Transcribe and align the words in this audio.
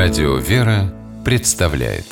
Радио 0.00 0.36
«Вера» 0.36 0.94
представляет. 1.24 2.04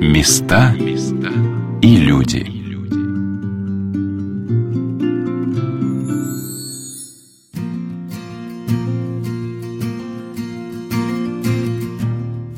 Места 0.00 0.76
и 1.82 1.96
люди. 1.96 2.46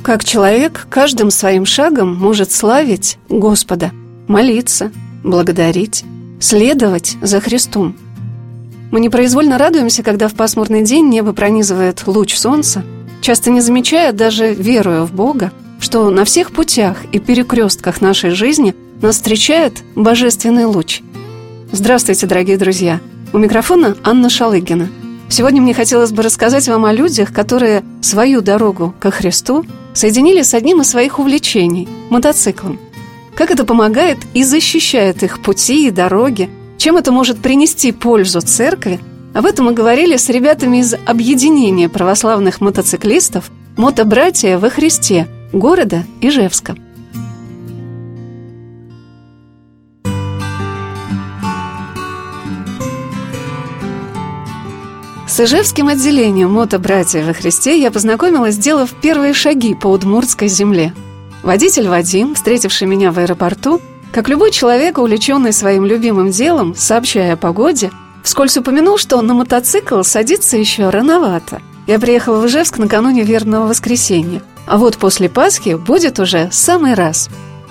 Как 0.03 0.23
человек 0.23 0.87
каждым 0.91 1.31
своим 1.31 1.65
шагом 1.65 2.15
может 2.15 2.53
славить 2.53 3.17
Господа, 3.31 3.91
молиться, 4.29 4.93
благодарить, 5.23 6.05
следовать 6.41 7.17
за 7.23 7.41
Христом– 7.41 7.97
мы 8.95 9.01
непроизвольно 9.01 9.59
радуемся, 9.59 10.05
когда 10.05 10.29
в 10.29 10.35
пасмурный 10.35 10.85
день 10.85 11.09
небо 11.09 11.33
пронизывает 11.33 12.07
луч 12.07 12.37
солнца, 12.37 12.85
часто 13.23 13.51
не 13.51 13.61
замечая, 13.61 14.13
даже 14.13 14.55
веруя 14.55 15.03
в 15.03 15.13
Бога, 15.13 15.51
что 15.81 16.11
на 16.11 16.25
всех 16.25 16.53
путях 16.53 16.99
и 17.11 17.19
перекрестках 17.19 18.01
нашей 18.01 18.31
жизни 18.31 18.73
нас 19.03 19.17
встречает 19.17 19.83
божественный 19.97 20.67
луч. 20.67 21.01
Здравствуйте, 21.73 22.29
дорогие 22.29 22.57
друзья! 22.57 23.01
У 23.33 23.39
микрофона 23.39 23.97
Анна 24.05 24.31
Шалыгина. 24.31 24.89
Сегодня 25.29 25.61
мне 25.61 25.75
хотелось 25.75 26.13
бы 26.13 26.23
рассказать 26.23 26.69
вам 26.69 26.85
о 26.85 26.93
людях, 26.93 27.33
которые 27.33 27.83
свою 28.01 28.43
дорогу 28.43 28.95
ко 29.01 29.11
Христу 29.11 29.67
соединили 29.93 30.43
с 30.43 30.55
одним 30.55 30.83
из 30.83 30.91
своих 30.91 31.19
увлечений– 31.19 31.89
мотоциклом. 32.11 32.79
Как 33.35 33.51
это 33.51 33.65
помогает 33.65 34.19
и 34.35 34.45
защищает 34.45 35.25
их 35.25 35.43
пути 35.43 35.89
и 35.89 35.91
дороги– 35.91 36.49
чем 36.85 36.99
это 36.99 37.13
может 37.13 37.39
принести 37.39 37.93
пользу 37.93 38.43
церкви? 38.43 39.01
Об 39.33 39.47
этом 39.47 39.65
мы 39.65 39.73
говорили 39.73 40.19
с 40.19 40.29
ребятами 40.29 40.83
из 40.83 40.93
объединения 40.93 41.89
православных 41.89 42.61
мотоциклистов 42.61 43.51
«Мотобратья 43.79 44.59
во 44.59 44.69
Христе» 44.69 45.27
города 45.51 46.05
Ижевска. 46.21 46.77
С 55.27 55.41
Ижевским 55.41 55.89
отделением 55.89 56.53
«Мотобратья 56.53 57.25
во 57.25 57.33
Христе» 57.33 57.81
я 57.81 57.91
познакомилась, 57.91 58.57
сделав 58.57 58.91
первые 59.01 59.33
шаги 59.33 59.75
по 59.75 59.87
удмуртской 59.87 60.49
земле. 60.49 60.93
Водитель 61.43 61.89
Вадим, 61.89 62.35
встретивший 62.35 62.87
меня 62.87 63.11
в 63.11 63.19
аэропорту, 63.19 63.81
как 64.15 64.29
любой 64.29 64.53
человек, 64.53 64.99
увлеченный 64.99 65.53
своим 65.53 65.85
любимым 65.85 66.31
делом, 66.31 66.77
сообщая 66.77 67.33
о 67.33 67.37
погоде, 67.37 67.91
вскользь 68.23 68.57
упомянул, 68.57 68.97
что 68.97 69.21
на 69.21 69.35
мотоцикл 69.35 70.05
садиться 70.05 70.57
еще 70.57 70.89
рановато. 70.89 71.61
Я 71.89 71.99
приехала 71.99 72.39
в 72.39 72.47
Ижевск 72.47 72.79
накануне 72.79 73.25
верного 73.25 73.67
воскресенья. 73.67 74.41
А 74.67 74.79
вот 74.79 74.99
после 74.99 75.29
Пасхи 75.29 75.75
будет 75.75 76.21
уже 76.21 76.49
самый 76.53 76.95
раз. 76.95 77.29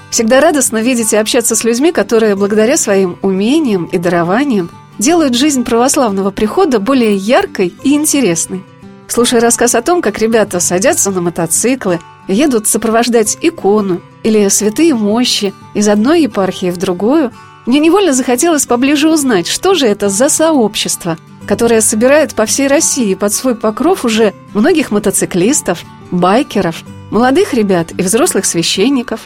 Всегда 0.09 0.41
радостно 0.41 0.79
видеть 0.79 1.13
и 1.13 1.15
общаться 1.15 1.55
с 1.55 1.63
людьми, 1.63 1.93
которые 1.93 2.35
благодаря 2.35 2.75
своим 2.75 3.17
умениям 3.21 3.85
и 3.85 3.97
дарованиям 3.97 4.69
делают 4.99 5.35
жизнь 5.35 5.63
православного 5.63 6.31
прихода 6.31 6.79
более 6.79 7.15
яркой 7.15 7.73
и 7.83 7.93
интересной. 7.93 8.65
Слушая 9.07 9.39
рассказ 9.39 9.75
о 9.75 9.81
том, 9.81 10.01
как 10.01 10.19
ребята 10.19 10.59
садятся 10.59 11.09
на 11.09 11.21
мотоциклы, 11.21 12.01
едут 12.27 12.67
сопровождать 12.67 13.37
икону 13.41 14.01
или 14.23 14.47
святые 14.47 14.93
мощи 14.93 15.53
из 15.73 15.87
одной 15.87 16.23
епархии 16.23 16.71
в 16.71 16.77
другую, 16.77 17.31
мне 17.65 17.79
невольно 17.79 18.13
захотелось 18.13 18.65
поближе 18.65 19.09
узнать, 19.09 19.47
что 19.47 19.73
же 19.73 19.87
это 19.87 20.09
за 20.09 20.29
сообщество, 20.29 21.17
которое 21.47 21.81
собирает 21.81 22.33
по 22.35 22.45
всей 22.45 22.67
России 22.67 23.13
под 23.13 23.33
свой 23.33 23.55
покров 23.55 24.05
уже 24.05 24.33
многих 24.53 24.91
мотоциклистов, 24.91 25.83
байкеров, 26.11 26.83
молодых 27.11 27.53
ребят 27.53 27.91
и 27.97 28.01
взрослых 28.01 28.45
священников, 28.45 29.21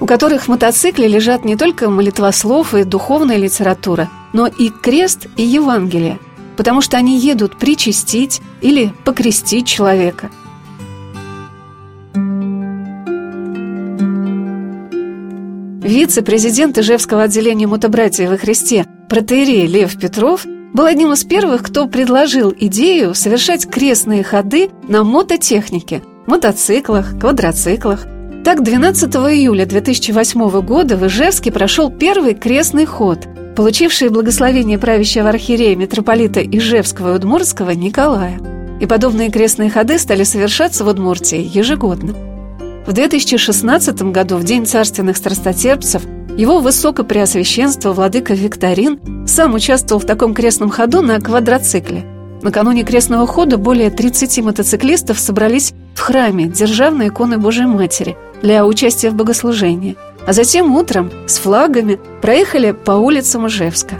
у 0.00 0.06
которых 0.06 0.44
в 0.44 0.48
мотоцикле 0.48 1.06
лежат 1.06 1.44
не 1.44 1.56
только 1.56 1.88
молитвослов 1.88 2.74
и 2.74 2.84
духовная 2.84 3.36
литература, 3.36 4.08
но 4.32 4.46
и 4.46 4.70
крест 4.70 5.26
и 5.36 5.42
Евангелие, 5.42 6.18
потому 6.56 6.80
что 6.80 6.96
они 6.96 7.18
едут 7.18 7.56
причастить 7.56 8.40
или 8.60 8.92
покрестить 9.04 9.66
человека– 9.66 10.30
Вице-президент 15.82 16.78
Ижевского 16.78 17.24
отделения 17.24 17.66
мотобратья 17.66 18.28
во 18.30 18.36
Христе 18.36 18.86
протеерей 19.08 19.66
Лев 19.66 19.98
Петров 19.98 20.46
был 20.72 20.84
одним 20.84 21.12
из 21.12 21.24
первых, 21.24 21.64
кто 21.64 21.88
предложил 21.88 22.54
идею 22.56 23.14
совершать 23.14 23.68
крестные 23.68 24.22
ходы 24.22 24.70
на 24.86 25.02
мототехнике, 25.02 26.02
мотоциклах, 26.26 27.18
квадроциклах. 27.18 28.06
Так, 28.44 28.62
12 28.62 29.12
июля 29.16 29.66
2008 29.66 30.60
года 30.60 30.96
в 30.96 31.04
Ижевске 31.06 31.50
прошел 31.50 31.90
первый 31.90 32.34
крестный 32.34 32.86
ход, 32.86 33.26
получивший 33.56 34.08
благословение 34.08 34.78
правящего 34.78 35.30
архиерея 35.30 35.74
митрополита 35.74 36.40
Ижевского 36.40 37.12
и 37.12 37.16
Удмуртского 37.16 37.70
Николая. 37.70 38.40
И 38.80 38.86
подобные 38.86 39.30
крестные 39.30 39.68
ходы 39.68 39.98
стали 39.98 40.22
совершаться 40.22 40.84
в 40.84 40.88
Удмуртии 40.88 41.50
ежегодно. 41.52 42.31
В 42.86 42.92
2016 42.92 44.02
году, 44.10 44.36
в 44.36 44.44
День 44.44 44.66
царственных 44.66 45.16
страстотерпцев, 45.16 46.02
его 46.36 46.58
высокопреосвященство 46.58 47.92
владыка 47.92 48.34
Викторин 48.34 48.98
сам 49.26 49.54
участвовал 49.54 50.00
в 50.00 50.06
таком 50.06 50.34
крестном 50.34 50.68
ходу 50.68 51.00
на 51.00 51.20
квадроцикле. 51.20 52.04
Накануне 52.42 52.82
крестного 52.82 53.24
хода 53.28 53.56
более 53.56 53.90
30 53.90 54.42
мотоциклистов 54.42 55.20
собрались 55.20 55.74
в 55.94 56.00
храме 56.00 56.46
Державной 56.46 57.08
иконы 57.08 57.38
Божией 57.38 57.66
Матери 57.66 58.16
для 58.42 58.66
участия 58.66 59.10
в 59.10 59.14
богослужении, 59.14 59.96
а 60.26 60.32
затем 60.32 60.74
утром 60.74 61.12
с 61.28 61.38
флагами 61.38 62.00
проехали 62.20 62.72
по 62.72 62.92
улицам 62.92 63.46
Ижевска. 63.46 63.94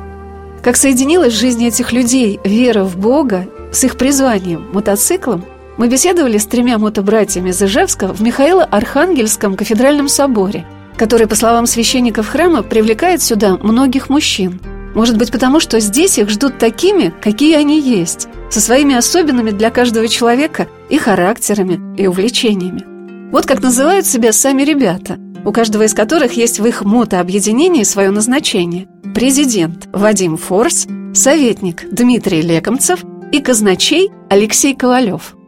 Как 0.61 0.77
соединилась 0.77 1.35
в 1.35 1.39
жизни 1.39 1.69
этих 1.69 1.93
людей 1.93 2.41
вера 2.43 2.83
в 2.83 2.97
Бога 2.97 3.47
с 3.73 3.85
их 3.85 3.97
призванием– 3.97 4.67
мотоциклом, 4.73 5.45
мы 5.83 5.89
беседовали 5.89 6.39
с 6.39 6.47
тремя 6.47 6.79
мотобратьями 6.79 7.51
из 7.51 7.61
Ижевска 7.61 8.13
в 8.15 8.23
Михаило-Архангельском 8.23 9.57
кафедральном 9.57 10.07
соборе, 10.07 10.65
который, 10.97 11.27
по 11.27 11.35
словам 11.35 11.67
священников 11.67 12.29
храма, 12.29 12.63
привлекает 12.63 13.21
сюда 13.21 13.57
многих 13.57 14.09
мужчин. 14.09 14.61
Может 14.95 15.19
быть, 15.19 15.33
потому 15.33 15.59
что 15.59 15.81
здесь 15.81 16.19
их 16.19 16.31
ждут 16.31 16.57
такими, 16.59 17.13
какие 17.21 17.57
они 17.57 17.81
есть, 17.81 18.29
со 18.49 18.61
своими 18.61 18.95
особенными 18.95 19.51
для 19.51 19.71
каждого 19.71 20.07
человека 20.07 20.69
и 20.89 20.99
характерами, 20.99 21.81
и 22.01 22.07
увлечениями. 22.07 22.85
Вот 23.33 23.47
как 23.47 23.61
называют 23.61 24.07
себя 24.07 24.33
сами 24.33 24.63
ребята, 24.63 25.19
у 25.45 25.51
каждого 25.51 25.83
из 25.83 25.95
которых 25.95 26.35
есть 26.35 26.61
в 26.61 26.65
их 26.65 26.85
мотообъединении 26.85 27.83
свое 27.83 28.11
назначение. 28.11 28.87
Президент 29.17 29.89
Вадим 29.93 30.37
Форс, 30.37 30.87
советник 31.13 31.91
Дмитрий 31.91 32.41
Лекомцев 32.41 33.01
и 33.33 33.41
казначей 33.41 34.13
Алексей 34.31 34.77
Ковалев– 34.77 35.35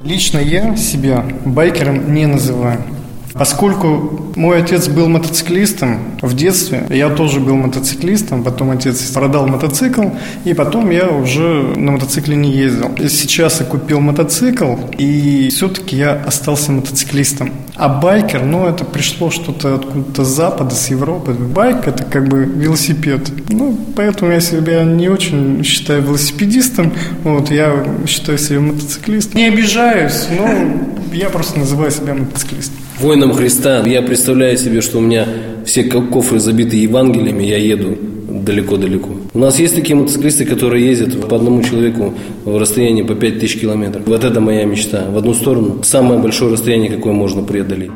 Лично 0.00 0.38
я 0.38 0.76
себя 0.76 1.24
байкером 1.44 2.14
не 2.14 2.26
называю. 2.26 2.80
Поскольку 3.38 4.32
мой 4.34 4.58
отец 4.58 4.88
был 4.88 5.08
мотоциклистом 5.08 5.98
в 6.22 6.34
детстве, 6.34 6.86
я 6.90 7.08
тоже 7.08 7.38
был 7.38 7.56
мотоциклистом, 7.56 8.42
потом 8.42 8.72
отец 8.72 9.00
продал 9.12 9.46
мотоцикл, 9.46 10.02
и 10.44 10.54
потом 10.54 10.90
я 10.90 11.08
уже 11.08 11.42
на 11.76 11.92
мотоцикле 11.92 12.34
не 12.34 12.50
ездил. 12.50 12.90
Сейчас 13.08 13.60
я 13.60 13.66
купил 13.66 14.00
мотоцикл, 14.00 14.74
и 14.98 15.50
все-таки 15.50 15.96
я 15.96 16.14
остался 16.14 16.72
мотоциклистом. 16.72 17.52
А 17.76 17.88
байкер, 17.88 18.44
ну, 18.44 18.66
это 18.66 18.84
пришло 18.84 19.30
что-то 19.30 19.76
откуда-то 19.76 20.24
с 20.24 20.28
Запада, 20.28 20.74
с 20.74 20.88
Европы. 20.88 21.32
Байк– 21.32 21.78
это 21.86 22.02
как 22.02 22.26
бы 22.28 22.44
велосипед. 22.44 23.30
Ну, 23.50 23.78
поэтому 23.94 24.32
я 24.32 24.40
себя 24.40 24.82
не 24.82 25.08
очень 25.08 25.62
считаю 25.62 26.02
велосипедистом, 26.02 26.92
вот, 27.22 27.52
я 27.52 27.84
считаю 28.08 28.38
себя 28.38 28.58
мотоциклистом. 28.60 29.36
Не 29.36 29.46
обижаюсь, 29.46 30.26
но 30.36 30.48
я 31.12 31.30
просто 31.30 31.60
называю 31.60 31.92
себя 31.92 32.14
мотоциклистом 32.14 32.87
воином 33.00 33.32
Христа. 33.32 33.82
Я 33.86 34.02
представляю 34.02 34.56
себе, 34.56 34.80
что 34.80 34.98
у 34.98 35.00
меня 35.00 35.26
все 35.64 35.84
кофры 35.84 36.40
забиты 36.40 36.76
Евангелиями, 36.76 37.44
я 37.44 37.58
еду 37.58 37.96
далеко-далеко. 38.28 39.10
У 39.34 39.38
нас 39.38 39.58
есть 39.58 39.74
такие 39.74 39.94
мотоциклисты, 39.94 40.44
которые 40.44 40.86
ездят 40.86 41.28
по 41.28 41.36
одному 41.36 41.62
человеку 41.62 42.14
в 42.44 42.56
расстоянии 42.56 43.02
по 43.02 43.14
5000 43.14 43.60
километров. 43.60 44.02
Вот 44.06 44.24
это 44.24 44.40
моя 44.40 44.64
мечта. 44.64 45.06
В 45.10 45.18
одну 45.18 45.34
сторону 45.34 45.82
самое 45.82 46.20
большое 46.20 46.52
расстояние, 46.52 46.90
какое 46.90 47.12
можно 47.12 47.42
преодолеть. 47.42 47.90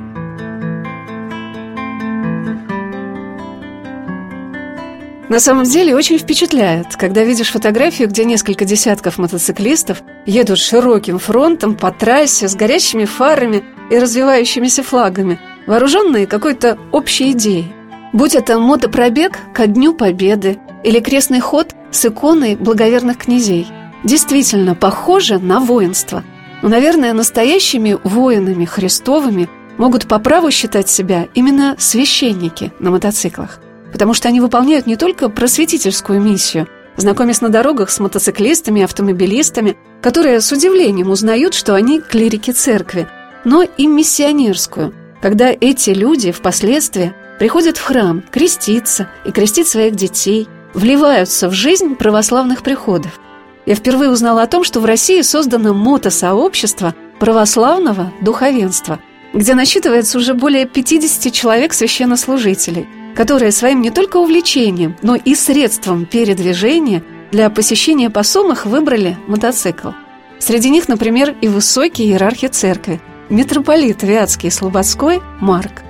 На 5.32 5.40
самом 5.40 5.64
деле 5.64 5.96
очень 5.96 6.18
впечатляет, 6.18 6.94
когда 6.96 7.24
видишь 7.24 7.52
фотографию, 7.52 8.06
где 8.08 8.26
несколько 8.26 8.66
десятков 8.66 9.16
мотоциклистов 9.16 10.02
едут 10.26 10.58
широким 10.58 11.18
фронтом 11.18 11.74
по 11.74 11.90
трассе 11.90 12.48
с 12.48 12.54
горящими 12.54 13.06
фарами 13.06 13.64
и 13.92 13.98
развивающимися 13.98 14.82
флагами, 14.82 15.38
вооруженные 15.66 16.26
какой-то 16.26 16.78
общей 16.92 17.32
идеей. 17.32 17.74
Будь 18.14 18.34
это 18.34 18.58
мотопробег 18.58 19.38
ко 19.52 19.66
Дню 19.66 19.92
Победы 19.92 20.58
или 20.82 20.98
крестный 20.98 21.40
ход 21.40 21.74
с 21.90 22.06
иконой 22.06 22.56
благоверных 22.56 23.18
князей. 23.18 23.68
действительно 24.02 24.74
похоже 24.74 25.38
на 25.38 25.60
воинство. 25.60 26.24
Но, 26.62 26.68
наверное, 26.68 27.12
настоящими 27.12 27.96
воинами 28.02 28.64
Христовыми 28.64 29.48
могут 29.78 30.08
по 30.08 30.18
праву 30.18 30.50
считать 30.50 30.88
себя 30.88 31.28
именно 31.34 31.76
священники 31.78 32.72
на 32.80 32.90
мотоциклах, 32.90 33.60
потому 33.92 34.14
что 34.14 34.28
они 34.28 34.40
выполняют 34.40 34.86
не 34.86 34.96
только 34.96 35.28
просветительскую 35.28 36.20
миссию, 36.20 36.66
знакомясь 36.96 37.42
на 37.42 37.50
дорогах 37.50 37.90
с 37.90 38.00
мотоциклистами 38.00 38.80
и 38.80 38.84
автомобилистами, 38.84 39.76
которые 40.00 40.40
с 40.40 40.50
удивлением 40.50 41.10
узнают, 41.10 41.54
что 41.54 41.74
они 41.74 42.00
клирики 42.00 42.50
церкви, 42.50 43.06
но 43.44 43.62
и 43.62 43.86
миссионерскую, 43.86 44.94
когда 45.20 45.50
эти 45.50 45.90
люди 45.90 46.32
впоследствии 46.32 47.14
приходят 47.38 47.76
в 47.76 47.84
храм 47.84 48.22
креститься 48.30 49.08
и 49.24 49.30
крестить 49.30 49.68
своих 49.68 49.94
детей, 49.94 50.48
вливаются 50.74 51.48
в 51.48 51.52
жизнь 51.52 51.96
православных 51.96 52.62
приходов. 52.62 53.18
Я 53.66 53.74
впервые 53.74 54.10
узнала 54.10 54.42
о 54.42 54.46
том, 54.46 54.64
что 54.64 54.80
в 54.80 54.84
России 54.84 55.22
создано 55.22 55.74
мотосообщество 55.74 56.94
православного 57.20 58.12
духовенства, 58.20 58.98
где 59.32 59.54
насчитывается 59.54 60.18
уже 60.18 60.34
более 60.34 60.66
50 60.66 61.32
человек 61.32 61.72
священнослужителей, 61.72 62.88
которые 63.14 63.52
своим 63.52 63.80
не 63.80 63.90
только 63.90 64.16
увлечением, 64.16 64.96
но 65.02 65.14
и 65.14 65.34
средством 65.34 66.06
передвижения 66.06 67.02
для 67.30 67.48
посещения 67.50 68.10
посомых 68.10 68.66
выбрали 68.66 69.16
мотоцикл. 69.26 69.90
Среди 70.38 70.70
них, 70.70 70.88
например, 70.88 71.34
и 71.40 71.48
высокий 71.48 72.04
иерархи 72.04 72.48
церкви, 72.48 73.00
митрополит 73.28 74.02
Вятский 74.02 74.48
и 74.48 74.52
Слободской 74.52 75.20
Марк. 75.40 75.82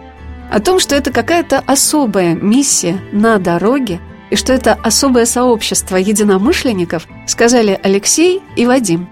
О 0.50 0.60
том, 0.60 0.78
что 0.78 0.94
это 0.94 1.10
какая-то 1.10 1.60
особая 1.60 2.34
миссия 2.34 3.00
на 3.12 3.38
дороге– 3.38 4.00
и 4.32 4.36
что 4.36 4.54
это 4.54 4.72
особое 4.72 5.26
сообщество 5.26 5.96
единомышленников, 5.96 7.06
сказали 7.26 7.78
Алексей 7.82 8.40
и 8.56 8.64
Вадим. 8.64 9.06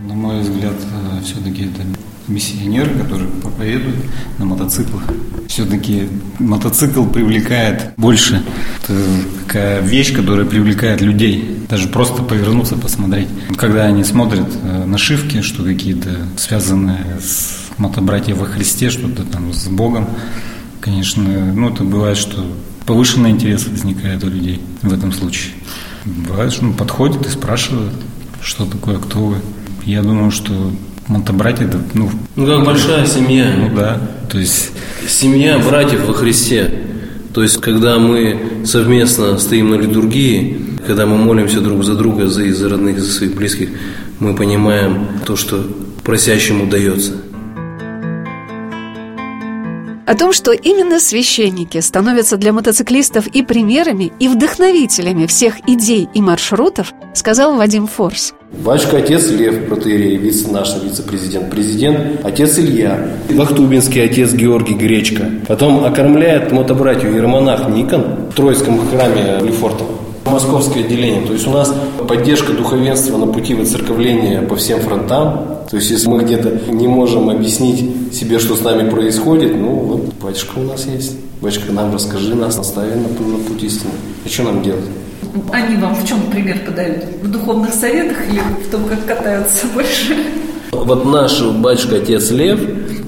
На 0.00 0.14
мой 0.14 0.40
взгляд, 0.40 0.74
э, 0.74 1.22
все-таки 1.22 1.66
это 1.66 1.82
миссионеры, 2.26 2.90
которые 2.98 3.28
проповедуют 3.30 4.04
на 4.38 4.44
мотоциклах. 4.44 5.04
Все-таки 5.56 6.06
мотоцикл 6.38 7.06
привлекает 7.06 7.94
больше. 7.96 8.42
Это 8.84 8.92
такая 9.42 9.80
вещь, 9.80 10.14
которая 10.14 10.44
привлекает 10.44 11.00
людей. 11.00 11.64
Даже 11.70 11.88
просто 11.88 12.22
повернуться, 12.22 12.76
посмотреть. 12.76 13.28
Когда 13.56 13.84
они 13.84 14.04
смотрят 14.04 14.46
э, 14.62 14.84
нашивки, 14.84 15.40
что 15.40 15.64
какие-то 15.64 16.10
связанные 16.36 17.06
с 17.22 17.70
мотобратьев 17.78 18.36
во 18.36 18.44
Христе, 18.44 18.90
что-то 18.90 19.24
там 19.24 19.54
с 19.54 19.66
Богом, 19.68 20.10
конечно, 20.82 21.24
ну, 21.24 21.70
это 21.70 21.84
бывает, 21.84 22.18
что 22.18 22.44
повышенный 22.84 23.30
интерес 23.30 23.66
возникает 23.66 24.22
у 24.24 24.28
людей 24.28 24.60
в 24.82 24.92
этом 24.92 25.10
случае. 25.10 25.54
Бывает, 26.04 26.52
что 26.52 26.66
ну, 26.66 26.74
подходит 26.74 27.24
и 27.24 27.30
спрашивает, 27.30 27.94
что 28.42 28.66
такое, 28.66 28.98
кто 28.98 29.20
вы. 29.20 29.36
Я 29.86 30.02
думаю, 30.02 30.30
что 30.30 30.70
Монтабратья, 31.08 31.66
это, 31.66 31.78
ну... 31.94 32.10
Ну, 32.34 32.46
как 32.46 32.64
большая 32.64 33.06
семья. 33.06 33.52
Ну, 33.56 33.74
да, 33.74 34.00
то 34.30 34.38
есть... 34.38 34.72
Семья 35.08 35.58
братьев 35.58 36.06
во 36.06 36.14
Христе. 36.14 36.70
То 37.32 37.42
есть, 37.42 37.60
когда 37.60 37.98
мы 37.98 38.64
совместно 38.64 39.38
стоим 39.38 39.70
на 39.70 39.76
литургии, 39.76 40.78
когда 40.86 41.06
мы 41.06 41.16
молимся 41.16 41.60
друг 41.60 41.84
за 41.84 41.94
друга, 41.94 42.28
за, 42.28 42.52
за 42.52 42.68
родных, 42.68 42.98
за 42.98 43.12
своих 43.12 43.34
близких, 43.34 43.68
мы 44.18 44.34
понимаем 44.34 45.06
то, 45.24 45.36
что 45.36 45.64
просящему 46.02 46.66
дается– 46.66 47.12
о 50.06 50.14
том, 50.14 50.32
что 50.32 50.52
именно 50.52 51.00
священники 51.00 51.80
становятся 51.80 52.36
для 52.36 52.52
мотоциклистов 52.52 53.26
и 53.26 53.42
примерами, 53.42 54.12
и 54.20 54.28
вдохновителями 54.28 55.26
всех 55.26 55.68
идей 55.68 56.08
и 56.14 56.20
маршрутов, 56.22 56.92
сказал 57.12 57.56
Вадим 57.56 57.86
Форс. 57.86 58.32
Батюшка 58.52 58.98
отец 58.98 59.28
Лев 59.28 59.66
Протеерей, 59.68 60.16
вице, 60.16 60.48
наш 60.50 60.74
вице-президент, 60.82 61.50
президент, 61.50 62.24
отец 62.24 62.58
Илья, 62.58 63.10
Вахтубинский 63.30 64.04
отец 64.04 64.32
Георгий 64.32 64.74
Гречка. 64.74 65.30
Потом 65.46 65.84
окормляет 65.84 66.52
мотобратью 66.52 67.12
иеромонах 67.12 67.68
Никон 67.68 68.28
в 68.30 68.34
Троицком 68.34 68.88
храме 68.88 69.40
Лефортово. 69.42 70.05
Московское 70.30 70.84
отделение. 70.84 71.26
То 71.26 71.32
есть 71.32 71.46
у 71.46 71.50
нас 71.50 71.72
поддержка 72.08 72.52
духовенства 72.52 73.16
на 73.16 73.26
пути 73.26 73.54
выцерковления 73.54 74.42
по 74.42 74.56
всем 74.56 74.80
фронтам. 74.80 75.46
То 75.70 75.76
есть 75.76 75.90
если 75.90 76.08
мы 76.08 76.22
где-то 76.22 76.70
не 76.70 76.86
можем 76.86 77.30
объяснить 77.30 78.14
себе, 78.14 78.38
что 78.38 78.54
с 78.54 78.62
нами 78.62 78.88
происходит, 78.88 79.56
ну 79.56 79.68
вот 79.70 80.14
батюшка 80.22 80.58
у 80.58 80.62
нас 80.62 80.86
есть. 80.86 81.16
Батюшка, 81.40 81.72
нам 81.72 81.92
расскажи, 81.92 82.34
нас 82.34 82.56
настави 82.56 82.92
на, 82.94 83.08
на 83.08 83.38
путь 83.38 83.62
истины. 83.62 83.92
А 84.24 84.28
что 84.28 84.44
нам 84.44 84.62
делать? 84.62 84.84
Они 85.52 85.76
вам 85.76 85.94
в 85.94 86.06
чем 86.06 86.20
пример 86.30 86.58
подают? 86.66 87.04
В 87.22 87.30
духовных 87.30 87.74
советах 87.74 88.16
или 88.30 88.40
в 88.40 88.70
том, 88.70 88.84
как 88.84 89.04
катаются 89.04 89.66
больше? 89.74 90.16
Вот 90.72 91.04
наш 91.04 91.42
батюшка, 91.42 91.96
отец 91.96 92.30
Лев, 92.30 92.60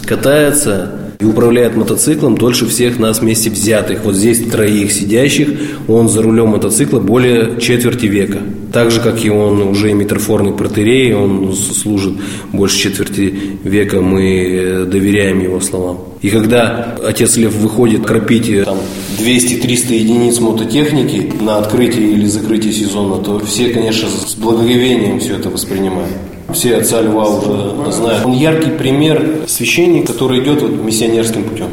катается 0.07 0.98
и 1.21 1.25
управляет 1.25 1.77
мотоциклом 1.77 2.37
дольше 2.37 2.67
всех 2.67 2.99
нас 2.99 3.21
вместе 3.21 3.51
взятых. 3.51 4.05
Вот 4.05 4.15
здесь 4.15 4.39
троих 4.49 4.93
сидящих, 4.93 5.49
он 5.89 6.09
за 6.09 6.23
рулем 6.23 6.49
мотоцикла 6.49 7.01
более 7.01 7.61
четверти 7.61 8.07
века. 8.07 8.39
Так 8.73 8.91
же, 8.91 9.01
как 9.01 9.25
и 9.25 9.31
он 9.31 9.63
уже 9.63 9.93
митрофорный 9.95 10.53
протерей, 10.53 11.15
он 11.15 11.53
служит 11.55 12.15
больше 12.53 12.79
четверти 12.79 13.35
века, 13.65 14.01
мы 14.01 14.45
э, 14.45 14.85
доверяем 14.85 15.41
его 15.41 15.61
словам. 15.61 15.99
И 16.23 16.31
когда 16.31 16.97
отец 17.05 17.37
Лев 17.37 17.55
выходит 17.55 18.07
кропить 18.07 18.49
э, 18.49 18.65
там, 18.65 18.79
200-300 19.19 19.95
единиц 19.95 20.39
мототехники 20.39 21.33
на 21.41 21.59
открытие 21.59 22.13
или 22.13 22.27
закрытие 22.27 22.73
сезона, 22.73 23.23
то 23.23 23.41
все, 23.41 23.71
конечно, 23.71 24.09
с 24.09 24.35
благоговением 24.37 25.19
все 25.19 25.35
это 25.35 25.51
воспринимают. 25.51 26.13
Все 26.53 26.77
отца 26.77 27.03
Льва 27.03 27.29
уже 27.29 27.93
знают. 27.93 28.25
Он 28.25 28.33
яркий 28.33 28.71
пример 28.71 29.45
священника, 29.47 30.13
который 30.13 30.43
идет 30.43 30.63
вот 30.63 30.73
миссионерским 30.83 31.45
путем. 31.45 31.69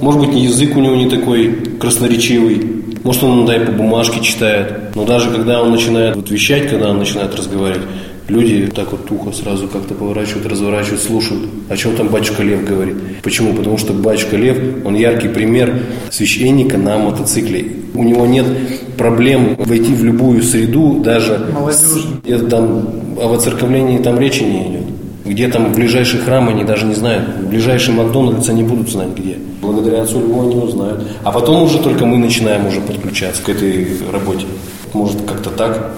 Может 0.00 0.20
быть, 0.20 0.34
язык 0.34 0.76
у 0.76 0.80
него 0.80 0.94
не 0.94 1.08
такой 1.08 1.52
красноречивый, 1.80 2.78
может, 3.04 3.22
он 3.22 3.46
дай 3.46 3.60
по 3.60 3.72
бумажке 3.72 4.20
читает. 4.20 4.94
Но 4.94 5.04
даже 5.04 5.30
когда 5.30 5.62
он 5.62 5.70
начинает 5.70 6.16
вот 6.16 6.30
вещать, 6.30 6.68
когда 6.68 6.90
он 6.90 6.98
начинает 6.98 7.34
разговаривать, 7.34 7.86
люди 8.28 8.66
так 8.74 8.92
вот 8.92 9.06
тухо 9.06 9.32
сразу 9.32 9.68
как-то 9.68 9.94
поворачивают, 9.94 10.46
разворачивают, 10.46 11.02
слушают, 11.02 11.42
о 11.68 11.76
чем 11.76 11.96
там 11.96 12.08
батюшка 12.08 12.42
Лев 12.42 12.64
говорит. 12.64 12.96
Почему? 13.22 13.54
Потому 13.54 13.78
что 13.78 13.92
батюшка 13.92 14.36
Лев, 14.36 14.58
он 14.84 14.94
яркий 14.94 15.28
пример 15.28 15.82
священника 16.10 16.78
на 16.78 16.98
мотоцикле. 16.98 17.72
У 17.94 18.04
него 18.04 18.26
нет 18.26 18.46
проблем 18.96 19.56
войти 19.58 19.92
в 19.94 20.04
любую 20.04 20.42
среду, 20.42 21.00
даже... 21.00 21.46
Это 22.26 22.46
там, 22.46 22.88
о 23.20 23.28
воцерковлении 23.28 23.98
там 23.98 24.18
речи 24.18 24.42
не 24.42 24.68
идет. 24.68 24.82
Где 25.24 25.48
там 25.48 25.72
ближайший 25.72 26.20
храм, 26.20 26.48
они 26.48 26.64
даже 26.64 26.86
не 26.86 26.94
знают. 26.94 27.28
Ближайший 27.48 27.92
Макдональдс 27.92 28.48
они 28.48 28.62
будут 28.62 28.88
знать 28.88 29.10
где. 29.14 29.36
Благодаря 29.60 30.02
отцу 30.02 30.20
Льву 30.20 30.42
они 30.42 30.56
узнают. 30.56 31.06
А 31.22 31.32
потом 31.32 31.62
уже 31.62 31.78
только 31.78 32.06
мы 32.06 32.16
начинаем 32.16 32.66
уже 32.66 32.80
подключаться 32.80 33.42
к 33.42 33.48
этой 33.50 33.88
работе. 34.10 34.46
Может, 34.94 35.20
как-то 35.26 35.50
так. 35.50 35.90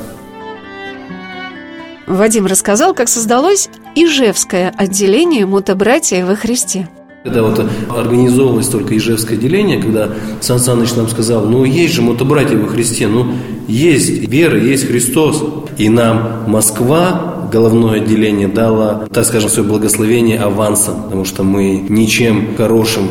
Вадим 2.11 2.47
рассказал, 2.47 2.93
как 2.93 3.09
создалось 3.09 3.71
Ижевское 3.95 4.75
отделение 4.76 5.47
мотобратья 5.47 6.26
во 6.26 6.35
Христе. 6.35 6.88
Когда 7.23 7.43
вот 7.43 7.64
организовывалось 7.88 8.67
только 8.67 8.97
Ижевское 8.97 9.38
отделение, 9.38 9.81
когда 9.81 10.09
Сан 10.40 10.59
Саныч 10.59 10.95
нам 10.97 11.09
сказал, 11.09 11.45
ну 11.45 11.64
есть 11.64 11.95
же 11.95 12.02
мотобратья 12.02 12.57
во 12.57 12.67
Христе, 12.67 13.07
ну 13.07 13.35
есть 13.69 14.29
вера, 14.29 14.59
есть 14.59 14.88
Христос. 14.88 15.45
И 15.79 15.88
нам 15.88 16.50
Москва 16.50 17.49
головное 17.52 18.02
отделение 18.02 18.49
дало, 18.49 19.07
так 19.12 19.25
скажем, 19.25 19.49
свое 19.49 19.69
благословение 19.69 20.38
авансом, 20.38 21.05
потому 21.05 21.25
что 21.25 21.45
мы 21.45 21.85
ничем 21.88 22.57
хорошим 22.57 23.09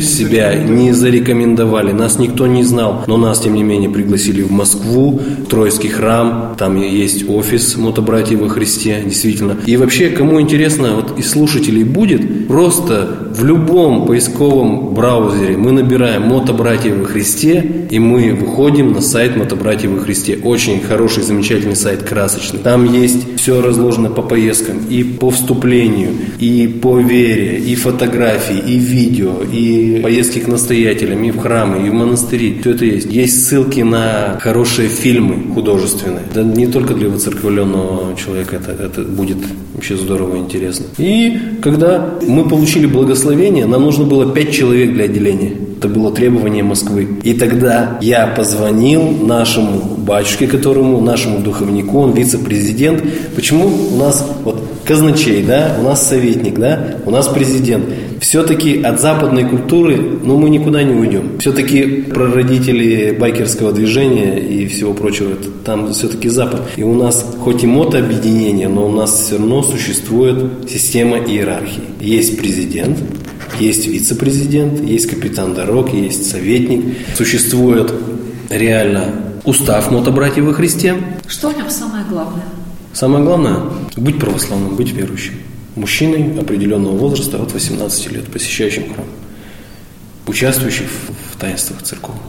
себя 0.00 0.54
не 0.54 0.92
зарекомендовали, 0.92 1.92
нас 1.92 2.18
никто 2.18 2.46
не 2.46 2.62
знал, 2.62 3.04
но 3.06 3.16
нас, 3.16 3.40
тем 3.40 3.54
не 3.54 3.62
менее, 3.62 3.90
пригласили 3.90 4.42
в 4.42 4.50
Москву, 4.50 5.20
Троицкий 5.48 5.88
храм, 5.88 6.54
там 6.58 6.80
есть 6.80 7.28
офис 7.28 7.76
мотобратьев 7.76 8.40
во 8.40 8.48
Христе, 8.48 9.02
действительно. 9.04 9.56
И 9.66 9.76
вообще, 9.76 10.10
кому 10.10 10.40
интересно, 10.40 10.94
вот 10.96 11.18
из 11.18 11.30
слушателей 11.30 11.84
будет, 11.84 12.48
просто 12.48 13.28
в 13.30 13.44
любом 13.44 14.06
поисковом 14.06 14.94
браузере 14.94 15.56
мы 15.56 15.72
набираем 15.72 16.22
мотобратьев 16.22 16.96
во 16.96 17.04
Христе, 17.04 17.64
и 17.90 17.98
мы 17.98 18.34
выходим 18.34 18.92
на 18.92 19.00
сайт 19.00 19.36
мотобратьев 19.36 19.90
во 19.90 20.00
Христе. 20.00 20.38
Очень 20.42 20.80
хороший, 20.80 21.22
замечательный 21.22 21.76
сайт, 21.76 22.02
красочный. 22.02 22.58
Там 22.58 22.92
есть 22.92 23.38
все 23.38 23.60
разложено 23.62 24.10
по 24.10 24.22
поездкам, 24.22 24.78
и 24.90 25.04
по 25.04 25.30
вступлению, 25.30 26.10
и 26.38 26.66
по 26.66 26.98
вере, 26.98 27.58
и 27.58 27.74
фотографии, 27.74 28.58
и 28.58 28.76
видео, 28.76 29.42
и 29.42 29.77
поездки 30.02 30.38
к 30.38 30.48
настоятелям, 30.48 31.22
и 31.24 31.30
в 31.30 31.38
храмы, 31.38 31.86
и 31.86 31.90
в 31.90 31.94
монастыри. 31.94 32.58
Все 32.60 32.70
это 32.70 32.84
есть. 32.84 33.10
Есть 33.10 33.46
ссылки 33.46 33.80
на 33.80 34.38
хорошие 34.40 34.88
фильмы 34.88 35.54
художественные. 35.54 36.24
Да 36.34 36.42
не 36.42 36.66
только 36.66 36.94
для 36.94 37.08
воцерковленного 37.08 38.16
человека 38.16 38.56
это, 38.56 38.72
это 38.72 39.02
будет 39.02 39.38
вообще 39.74 39.96
здорово 39.96 40.36
и 40.36 40.38
интересно. 40.40 40.86
И 40.98 41.38
когда 41.62 42.14
мы 42.26 42.48
получили 42.48 42.86
благословение, 42.86 43.66
нам 43.66 43.82
нужно 43.82 44.04
было 44.04 44.32
пять 44.32 44.52
человек 44.52 44.92
для 44.92 45.04
отделения. 45.04 45.52
Это 45.78 45.88
было 45.88 46.12
требование 46.12 46.64
Москвы. 46.64 47.06
И 47.22 47.34
тогда 47.34 47.98
я 48.00 48.26
позвонил 48.26 49.02
нашему 49.24 49.97
батюшке, 50.08 50.46
которому, 50.46 51.00
нашему 51.00 51.40
духовнику, 51.40 52.00
он 52.00 52.12
вице-президент. 52.12 53.04
Почему 53.36 53.68
у 53.92 53.96
нас 53.96 54.26
вот 54.42 54.60
казначей, 54.84 55.42
да, 55.42 55.76
у 55.78 55.82
нас 55.82 56.08
советник, 56.08 56.58
да, 56.58 56.96
у 57.04 57.10
нас 57.10 57.28
президент. 57.28 57.84
Все-таки 58.20 58.82
от 58.82 59.00
западной 59.00 59.48
культуры, 59.48 59.96
ну, 60.24 60.38
мы 60.38 60.48
никуда 60.50 60.82
не 60.82 60.94
уйдем. 60.94 61.38
Все-таки 61.38 61.82
прародители 62.02 63.12
байкерского 63.12 63.72
движения 63.72 64.38
и 64.38 64.66
всего 64.66 64.94
прочего, 64.94 65.32
это, 65.32 65.50
там 65.64 65.92
все-таки 65.92 66.28
Запад. 66.28 66.62
И 66.76 66.82
у 66.82 66.94
нас 66.94 67.24
хоть 67.40 67.62
и 67.62 67.66
мотообъединение, 67.66 68.68
но 68.68 68.86
у 68.86 68.92
нас 68.92 69.24
все 69.24 69.36
равно 69.36 69.62
существует 69.62 70.36
система 70.68 71.18
иерархии. 71.18 71.82
Есть 72.00 72.38
президент, 72.38 72.98
есть 73.60 73.86
вице-президент, 73.86 74.80
есть 74.80 75.06
капитан 75.06 75.54
дорог, 75.54 75.92
есть 75.92 76.30
советник. 76.30 76.96
Существует 77.14 77.92
реально 78.50 79.27
устав 79.48 79.90
мотобратьев 79.90 80.44
во 80.44 80.52
Христе. 80.52 81.02
Что 81.26 81.48
в 81.48 81.56
нем 81.56 81.70
самое 81.70 82.04
главное? 82.04 82.44
Самое 82.92 83.24
главное– 83.24 83.62
быть 83.96 84.18
православным, 84.18 84.76
быть 84.76 84.92
верующим. 84.92 85.34
Мужчиной 85.74 86.38
определенного 86.38 86.96
возраста 86.98 87.40
от 87.42 87.52
18 87.52 88.12
лет, 88.12 88.26
посещающим 88.30 88.92
храм, 88.92 89.06
участвующим 90.26 90.84
в, 90.86 91.40
таинствах 91.40 91.82
церковных. 91.82 92.24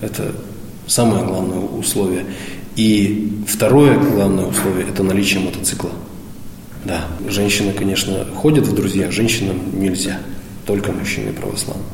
Это 0.00 0.32
самое 0.86 1.24
главное 1.24 1.58
условие. 1.58 2.24
И 2.76 3.42
второе 3.46 3.98
главное 3.98 4.46
условие– 4.46 4.86
это 4.88 5.02
наличие 5.02 5.40
мотоцикла. 5.40 5.90
Да, 6.84 7.04
женщины, 7.28 7.72
конечно, 7.72 8.24
ходят 8.34 8.66
в 8.66 8.74
друзья, 8.74 9.10
женщинам 9.10 9.58
нельзя, 9.74 10.18
только 10.64 10.92
мужчины 10.92 11.32
православные. 11.32 11.84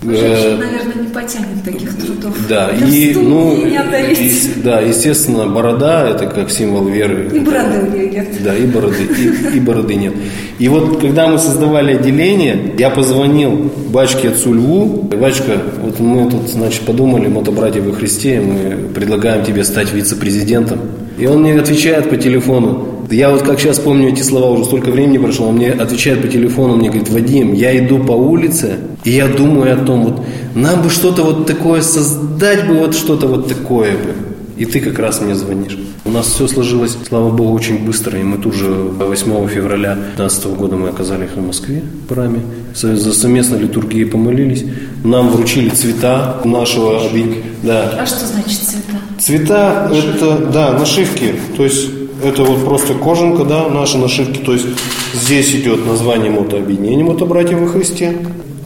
Женщина, 0.00 0.58
наверное, 0.58 1.02
не 1.02 1.08
потянет 1.08 1.64
таких 1.64 1.96
трудов. 1.96 2.32
Да, 2.48 2.70
Это 2.70 2.84
и, 2.84 3.14
ну, 3.14 3.66
и- 3.66 4.62
да, 4.62 4.80
естественно, 4.80 5.46
борода– 5.46 6.08
это 6.10 6.26
как 6.26 6.50
символ 6.50 6.84
веры. 6.86 7.28
И 7.34 7.40
бороды 7.40 7.80
у 7.82 7.96
нее 7.96 8.10
нет. 8.10 8.28
Да, 8.44 8.54
и 8.56 8.64
бороды, 8.66 9.02
и, 9.02 9.56
и 9.56 9.60
бороды 9.60 9.96
нет. 9.96 10.14
И 10.60 10.68
вот, 10.68 11.00
когда 11.00 11.26
мы 11.26 11.38
создавали 11.38 11.94
отделение, 11.94 12.74
я 12.78 12.90
позвонил 12.90 13.72
батюшке 13.88 14.28
отцу 14.28 14.54
Льву. 14.54 15.02
Батюшка, 15.20 15.60
вот 15.82 15.98
мы 15.98 16.30
тут, 16.30 16.48
значит, 16.48 16.82
подумали, 16.82 17.26
мотобратья 17.26 17.82
во 17.82 17.92
Христе, 17.92 18.40
мы 18.40 18.88
предлагаем 18.94 19.44
тебе 19.44 19.64
стать 19.64 19.92
вице-президентом. 19.92 20.78
И 21.18 21.26
он 21.26 21.42
мне 21.42 21.58
отвечает 21.58 22.08
по 22.08 22.16
телефону, 22.16 22.87
я 23.10 23.30
вот 23.30 23.42
как 23.42 23.58
сейчас 23.60 23.78
помню 23.78 24.08
эти 24.08 24.22
слова, 24.22 24.50
уже 24.50 24.64
столько 24.64 24.90
времени 24.90 25.18
прошло, 25.18 25.48
он 25.48 25.56
мне 25.56 25.70
отвечает 25.72 26.22
по 26.22 26.28
телефону, 26.28 26.76
мне 26.76 26.88
говорит, 26.90 27.08
Вадим, 27.10 27.52
я 27.54 27.76
иду 27.78 27.98
по 27.98 28.12
улице, 28.12 28.76
и 29.04 29.10
я 29.10 29.28
думаю 29.28 29.74
о 29.80 29.84
том, 29.84 30.04
вот 30.04 30.24
нам 30.54 30.82
бы 30.82 30.90
что-то 30.90 31.22
вот 31.22 31.46
такое 31.46 31.82
создать 31.82 32.66
бы, 32.68 32.74
вот 32.74 32.94
что-то 32.94 33.26
вот 33.26 33.48
такое 33.48 33.92
бы. 33.92 34.12
И 34.56 34.64
ты 34.64 34.80
как 34.80 34.98
раз 34.98 35.20
мне 35.20 35.36
звонишь. 35.36 35.78
У 36.04 36.10
нас 36.10 36.26
все 36.26 36.48
сложилось, 36.48 36.96
слава 37.08 37.30
богу, 37.30 37.54
очень 37.54 37.86
быстро. 37.86 38.18
И 38.18 38.24
мы 38.24 38.38
тут 38.38 38.54
же 38.56 38.66
8 38.72 39.46
февраля 39.48 39.94
2015 39.94 40.46
года 40.46 40.74
мы 40.76 40.88
оказались 40.88 41.30
в 41.36 41.46
Москве 41.46 41.80
в 42.08 42.12
храме. 42.12 42.40
Со- 42.74 42.96
За 42.96 43.12
совместной 43.12 43.60
литургией 43.60 44.06
помолились. 44.06 44.64
Нам 45.04 45.28
вручили 45.30 45.68
цвета 45.68 46.40
нашего 46.44 47.04
обид. 47.06 47.36
Да. 47.62 47.98
А 48.00 48.06
что 48.06 48.26
значит 48.26 48.58
цвета? 48.58 48.98
Цвета 49.20 49.92
это, 49.94 50.38
да, 50.52 50.72
нашивки. 50.76 51.34
То 51.56 51.62
есть 51.62 51.88
это 52.22 52.42
вот 52.42 52.64
просто 52.64 52.94
кожанка, 52.94 53.44
да, 53.44 53.68
наши 53.68 53.98
нашивки. 53.98 54.38
То 54.38 54.52
есть 54.52 54.66
здесь 55.14 55.54
идет 55.54 55.86
название 55.86 56.30
мотообъединения 56.30 57.04
мотобратьев 57.04 57.60
во 57.60 57.66
Христе, 57.68 58.16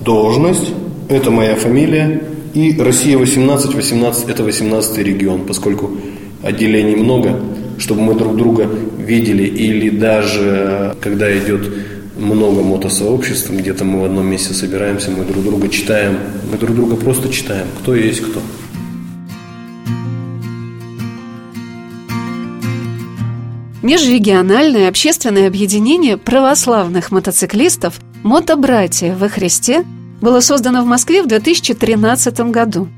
должность, 0.01 0.71
это 1.09 1.31
моя 1.31 1.55
фамилия, 1.57 2.23
и 2.55 2.77
Россия 2.79 3.17
18, 3.17 3.75
18 3.75 4.29
это 4.29 4.43
18 4.43 4.99
регион, 4.99 5.47
поскольку 5.47 5.91
отделений 6.43 6.97
много, 6.97 7.41
чтобы 7.79 8.03
мы 8.03 8.15
друг 8.15 8.37
друга 8.37 8.69
видели, 8.99 9.45
или 9.45 9.91
даже 9.91 10.95
когда 11.01 11.37
идет 11.37 11.73
много 12.19 12.63
мотосообществ, 12.63 13.51
где-то 13.51 13.85
мы 13.85 14.03
в 14.03 14.05
одном 14.05 14.27
месте 14.27 14.55
собираемся, 14.55 15.11
мы 15.11 15.25
друг 15.25 15.43
друга 15.45 15.69
читаем, 15.69 16.19
мы 16.51 16.59
друг 16.59 16.75
друга 16.75 16.97
просто 16.97 17.31
читаем, 17.31 17.67
кто 17.81 17.95
есть 17.95 18.21
кто. 18.21 18.41
Межрегиональное 23.83 24.89
общественное 24.89 25.49
объединение 25.49 26.17
православных 26.17 27.11
мотоциклистов 27.11 27.99
«Мотобратья 28.23 29.17
во 29.17 29.29
Христе» 29.29 29.85
было 30.21 30.39
создано 30.39 30.83
в 30.83 30.87
Москве 30.87 31.21
в 31.21 31.27
2013 31.27 32.53
году. 32.53 32.89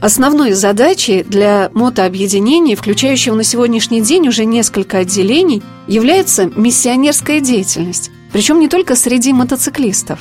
Основной 0.00 0.52
задачей 0.52 1.24
для 1.24 1.70
мотообъединения, 1.74 2.74
включающего 2.74 3.34
на 3.34 3.44
сегодняшний 3.44 4.00
день 4.00 4.28
уже 4.28 4.46
несколько 4.46 4.98
отделений, 4.98 5.62
является 5.86 6.46
миссионерская 6.46 7.40
деятельность, 7.40 8.10
причем 8.32 8.60
не 8.60 8.68
только 8.68 8.96
среди 8.96 9.34
мотоциклистов. 9.34 10.20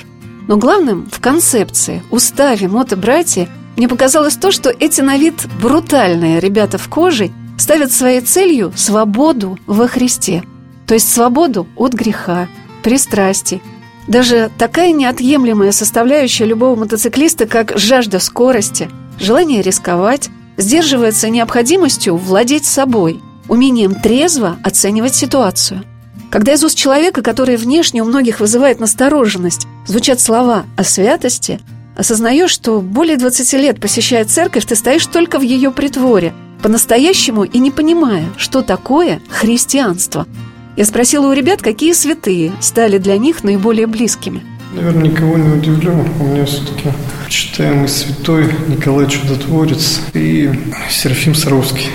Но 0.49 0.57
главным 0.57 1.09
в 1.09 1.21
концепции, 1.21 2.03
уставе 2.11 2.67
мотобратья 2.67 3.47
мне 3.77 3.87
показалось 3.87 4.35
то, 4.35 4.51
что 4.51 4.69
эти 4.69 4.99
на 4.99 5.17
вид 5.17 5.47
брутальные 5.61 6.41
ребята 6.41 6.77
в 6.77 6.89
коже 6.89 7.31
ставят 7.59 7.91
своей 7.91 8.21
целью 8.21 8.73
свободу 8.75 9.59
во 9.67 9.87
Христе, 9.87 10.43
то 10.87 10.93
есть 10.93 11.11
свободу 11.11 11.67
от 11.75 11.93
греха, 11.93 12.47
пристрастий. 12.83 13.61
Даже 14.07 14.49
такая 14.57 14.91
неотъемлемая 14.91 15.71
составляющая 15.71 16.45
любого 16.45 16.75
мотоциклиста, 16.75 17.45
как 17.45 17.77
жажда 17.77 18.19
скорости, 18.19 18.89
желание 19.19 19.61
рисковать, 19.61 20.29
сдерживается 20.57 21.29
необходимостью 21.29 22.15
владеть 22.15 22.65
собой, 22.65 23.21
умением 23.47 23.93
трезво 23.93 24.57
оценивать 24.63 25.13
ситуацию. 25.13 25.83
Когда 26.31 26.53
из 26.53 26.63
уст 26.63 26.77
человека, 26.77 27.21
который 27.21 27.57
внешне 27.57 28.01
у 28.01 28.05
многих 28.05 28.39
вызывает 28.39 28.79
настороженность, 28.79 29.67
звучат 29.85 30.19
слова 30.19 30.65
о 30.77 30.83
святости, 30.83 31.59
осознаешь, 31.97 32.51
что 32.51 32.81
более 32.81 33.17
20 33.17 33.53
лет 33.53 33.81
посещая 33.81 34.25
церковь, 34.25 34.65
ты 34.65 34.75
стоишь 34.75 35.05
только 35.07 35.39
в 35.39 35.41
ее 35.41 35.71
притворе, 35.71 36.33
по-настоящему 36.61 37.43
и 37.43 37.57
не 37.59 37.71
понимая, 37.71 38.25
что 38.37 38.61
такое 38.61 39.21
христианство. 39.29 40.27
Я 40.75 40.85
спросила 40.85 41.27
у 41.27 41.33
ребят, 41.33 41.61
какие 41.61 41.93
святые 41.93 42.53
стали 42.61 42.97
для 42.97 43.17
них 43.17 43.43
наиболее 43.43 43.87
близкими. 43.87 44.43
Наверное, 44.73 45.09
никого 45.09 45.37
не 45.37 45.49
удивлю. 45.49 46.05
У 46.19 46.23
меня 46.23 46.45
все-таки 46.45 46.89
почитаемый 47.25 47.89
святой 47.89 48.53
Николай 48.67 49.09
Чудотворец 49.09 49.99
и 50.13 50.51
Серафим 50.89 51.33
Саровский. 51.33 51.87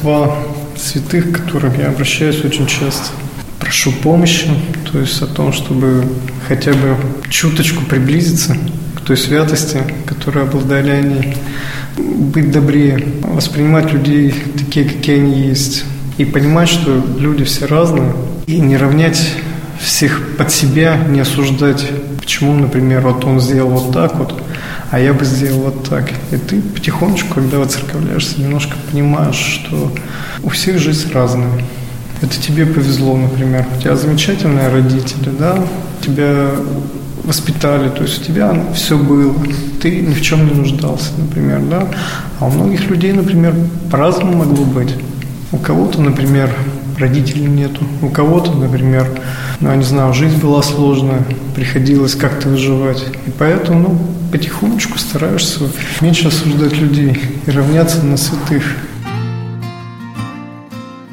Два 0.00 0.38
святых, 0.76 1.32
к 1.32 1.42
которым 1.42 1.78
я 1.78 1.88
обращаюсь 1.88 2.44
очень 2.44 2.66
часто. 2.66 3.10
Прошу 3.58 3.92
помощи, 3.92 4.48
то 4.90 4.98
есть 4.98 5.20
о 5.22 5.26
том, 5.26 5.52
чтобы 5.52 6.04
хотя 6.46 6.72
бы 6.72 6.96
чуточку 7.30 7.84
приблизиться 7.84 8.56
к 8.96 9.00
той 9.00 9.16
святости, 9.16 9.82
которой 10.06 10.44
обладали 10.44 10.90
они. 10.90 11.34
Быть 11.96 12.50
добрее, 12.50 13.04
воспринимать 13.22 13.92
людей 13.92 14.34
такие, 14.58 14.86
какие 14.86 15.16
они 15.16 15.40
есть. 15.48 15.84
И 16.18 16.24
понимать, 16.24 16.68
что 16.68 17.02
люди 17.18 17.44
все 17.44 17.66
разные. 17.66 18.12
И 18.46 18.60
не 18.60 18.76
равнять 18.76 19.34
всех 19.80 20.36
под 20.36 20.50
себя, 20.50 20.96
не 20.96 21.20
осуждать, 21.20 21.86
почему, 22.20 22.54
например, 22.54 23.00
вот 23.00 23.24
он 23.24 23.40
сделал 23.40 23.70
вот 23.70 23.92
так 23.92 24.14
вот, 24.16 24.40
а 24.90 25.00
я 25.00 25.12
бы 25.12 25.24
сделал 25.24 25.62
вот 25.62 25.88
так. 25.88 26.10
И 26.30 26.36
ты 26.36 26.60
потихонечку, 26.60 27.34
когда 27.34 27.58
воцерковляешься, 27.58 28.40
немножко 28.40 28.76
понимаешь, 28.90 29.36
что 29.36 29.92
у 30.42 30.48
всех 30.48 30.78
жизнь 30.78 31.10
разная. 31.12 31.50
Это 32.20 32.40
тебе 32.40 32.66
повезло, 32.66 33.16
например. 33.16 33.66
У 33.76 33.80
тебя 33.80 33.96
замечательные 33.96 34.68
родители, 34.68 35.30
да, 35.36 35.58
тебя 36.00 36.50
воспитали, 37.24 37.88
то 37.88 38.02
есть 38.02 38.20
у 38.20 38.24
тебя 38.24 38.54
все 38.74 38.98
было, 38.98 39.34
ты 39.80 40.00
ни 40.00 40.14
в 40.14 40.22
чем 40.22 40.46
не 40.46 40.54
нуждался, 40.54 41.10
например, 41.18 41.60
да. 41.70 41.88
А 42.40 42.46
у 42.46 42.50
многих 42.50 42.88
людей, 42.90 43.12
например, 43.12 43.54
по-разному 43.90 44.38
могло 44.38 44.64
быть. 44.64 44.94
У 45.52 45.58
кого-то, 45.58 46.00
например, 46.00 46.50
родителей 46.98 47.46
нету, 47.46 47.84
у 48.00 48.08
кого-то, 48.08 48.52
например, 48.52 49.06
ну, 49.60 49.70
я 49.70 49.76
не 49.76 49.84
знаю, 49.84 50.14
жизнь 50.14 50.40
была 50.40 50.62
сложная, 50.62 51.24
приходилось 51.54 52.14
как-то 52.14 52.48
выживать. 52.48 53.04
И 53.26 53.30
поэтому, 53.30 53.80
ну, 53.80 53.98
потихонечку 54.32 54.98
стараешься 54.98 55.60
меньше 56.00 56.28
осуждать 56.28 56.76
людей 56.78 57.18
и 57.46 57.50
равняться 57.50 58.02
на 58.02 58.16
святых. 58.16 58.64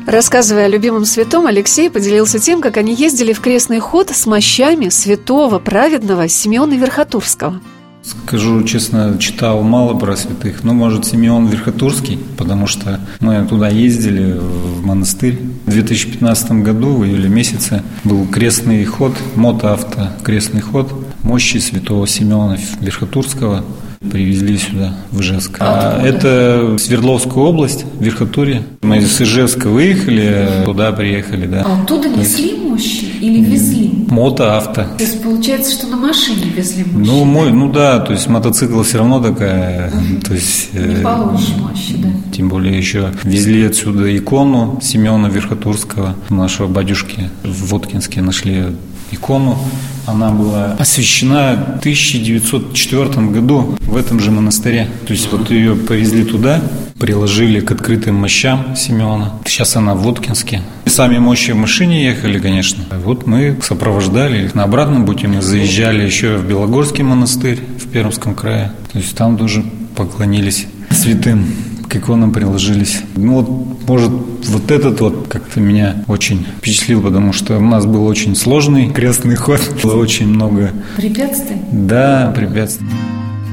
Рассказывая 0.10 0.66
о 0.66 0.68
любимом 0.68 1.06
святом, 1.06 1.46
Алексей 1.46 1.88
поделился 1.88 2.40
тем, 2.40 2.62
как 2.62 2.78
они 2.78 2.96
ездили 2.96 3.32
в 3.32 3.42
крестный 3.42 3.78
ход 3.78 4.10
с 4.10 4.26
мощами 4.26 4.90
святого 4.90 5.60
праведного 5.60 6.28
Симеона 6.28 6.74
Верхотурского. 6.74 7.62
Скажу 8.02 8.64
честно, 8.64 9.20
читал 9.20 9.62
мало 9.62 9.94
про 9.94 10.16
святых. 10.16 10.64
Ну, 10.64 10.74
может, 10.74 11.06
Симеон 11.06 11.46
Верхотурский, 11.46 12.18
потому 12.40 12.66
что 12.66 13.00
мы 13.20 13.46
туда 13.46 13.70
ездили, 13.70 14.34
в 14.34 14.84
монастырь. 14.84 15.40
В 15.68 15.70
2015 15.70 16.54
году, 16.64 16.96
в 16.96 17.06
июле 17.06 17.30
месяце, 17.30 17.84
был 18.04 18.26
крестный 18.26 18.84
ход, 18.86 19.14
мотоавто 19.36 20.14
крестный 20.24 20.62
ход 20.62 20.92
мощи 21.22 21.58
святого 21.58 22.08
Симеона 22.08 22.58
Верхотурского. 22.82 23.64
Привезли 24.00 24.58
сюда, 24.58 24.94
в 25.12 25.20
Ижевск. 25.22 25.58
А 25.60 26.02
это 26.02 26.78
Свердловская 26.80 27.44
область, 27.44 27.86
Верхотурье. 28.00 28.64
Мы 28.82 29.00
из 29.00 29.20
Ижевска 29.22 29.68
выехали, 29.68 30.64
туда 30.66 30.92
приехали, 30.92 31.48
да. 31.48 31.64
А 31.66 31.82
оттуда 31.82 32.10
несли 32.10 32.58
мощи 32.58 33.06
или 33.20 33.44
везли? 33.44 34.06
Мото, 34.10 34.58
авто. 34.58 34.86
То 34.98 35.04
есть 35.04 35.22
получается, 35.22 35.72
что 35.74 35.88
на 35.88 35.98
машине 35.98 36.46
везли 36.56 36.86
мощи? 36.86 37.08
Ну, 37.10 37.26
мой, 37.26 37.52
ну 37.52 37.72
да, 37.72 38.00
то 38.00 38.14
есть 38.14 38.28
мотоцикл 38.28 38.82
все 38.84 39.00
равно 39.00 39.22
такая, 39.22 39.92
то 40.26 40.34
есть... 40.34 40.74
Не 40.74 40.96
э, 40.96 41.02
получше 41.02 41.58
мощи, 41.58 41.96
да. 41.98 42.10
Тем 42.34 42.50
более 42.50 42.78
еще 42.78 43.12
везли 43.24 43.66
отсюда 43.66 44.16
икону 44.16 44.80
Семена 44.82 45.28
Верхотурского, 45.28 46.16
нашего 46.30 46.68
батюшки. 46.68 47.30
В 47.44 47.72
Воткинске 47.72 48.22
нашли 48.22 48.68
икону. 49.12 49.58
Она 50.06 50.32
была 50.32 50.74
освящена 50.80 51.78
в 51.78 51.80
1904 51.80 53.28
году 53.28 53.78
в 53.90 53.96
этом 53.98 54.20
же 54.20 54.32
монастыре. 54.32 54.88
То 55.08 55.14
есть 55.14 55.32
вот 55.32 55.50
ее 55.50 55.76
повезли 55.76 56.24
туда, 56.24 56.62
приложили 57.00 57.60
к 57.60 57.72
открытым 57.72 58.16
мощам 58.16 58.76
Симеона. 58.76 59.34
Сейчас 59.46 59.76
она 59.76 59.96
в 59.96 60.02
Воткинске. 60.04 60.62
Сами 60.86 61.18
мощи 61.18 61.52
в 61.52 61.56
машине 61.56 62.06
ехали, 62.06 62.40
конечно. 62.40 62.84
Вот 63.04 63.26
мы 63.26 63.58
сопровождали 63.62 64.46
их. 64.46 64.56
На 64.56 64.64
обратном 64.64 65.06
пути 65.06 65.28
мы 65.28 65.42
заезжали 65.42 66.04
еще 66.06 66.38
в 66.38 66.48
Белогорский 66.48 67.04
монастырь 67.04 67.60
в 67.80 67.88
Пермском 67.88 68.36
крае. 68.36 68.72
То 68.92 69.00
есть 69.00 69.16
там 69.16 69.38
тоже 69.38 69.64
поклонились 69.96 70.68
святым 70.92 71.46
к 71.90 71.96
иконам 71.96 72.32
приложились. 72.32 73.02
Ну 73.16 73.42
вот, 73.42 73.90
может, 73.90 74.12
вот 74.48 74.70
этот 74.70 75.02
вот 75.02 75.28
как-то 75.28 75.60
меня 75.60 76.04
очень 76.08 76.46
впечатлил, 76.60 77.02
потому 77.02 77.34
что 77.34 77.58
у 77.58 77.62
нас 77.62 77.86
был 77.88 78.06
очень 78.06 78.36
сложный 78.36 78.92
крестный 78.92 79.36
ход, 79.36 79.60
было 79.84 79.96
очень 79.96 80.28
много, 80.28 80.72
Препятствий? 80.98 81.58
да, 81.72 82.32
препятствий. 82.36 82.88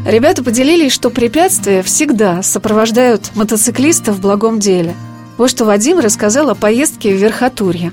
Ребята 0.06 0.44
поделились, 0.44 0.92
что 0.92 1.10
препятствия 1.10 1.82
всегда 1.82 2.40
сопровождают 2.40 3.34
мотоциклиста 3.34 4.12
в 4.12 4.20
благом 4.20 4.60
деле. 4.60 4.94
Вот 5.36 5.50
что 5.50 5.64
Вадим 5.64 5.98
рассказал 5.98 6.48
о 6.48 6.54
поездке 6.54 7.12
в 7.12 7.18
Верхотурье. 7.18 7.92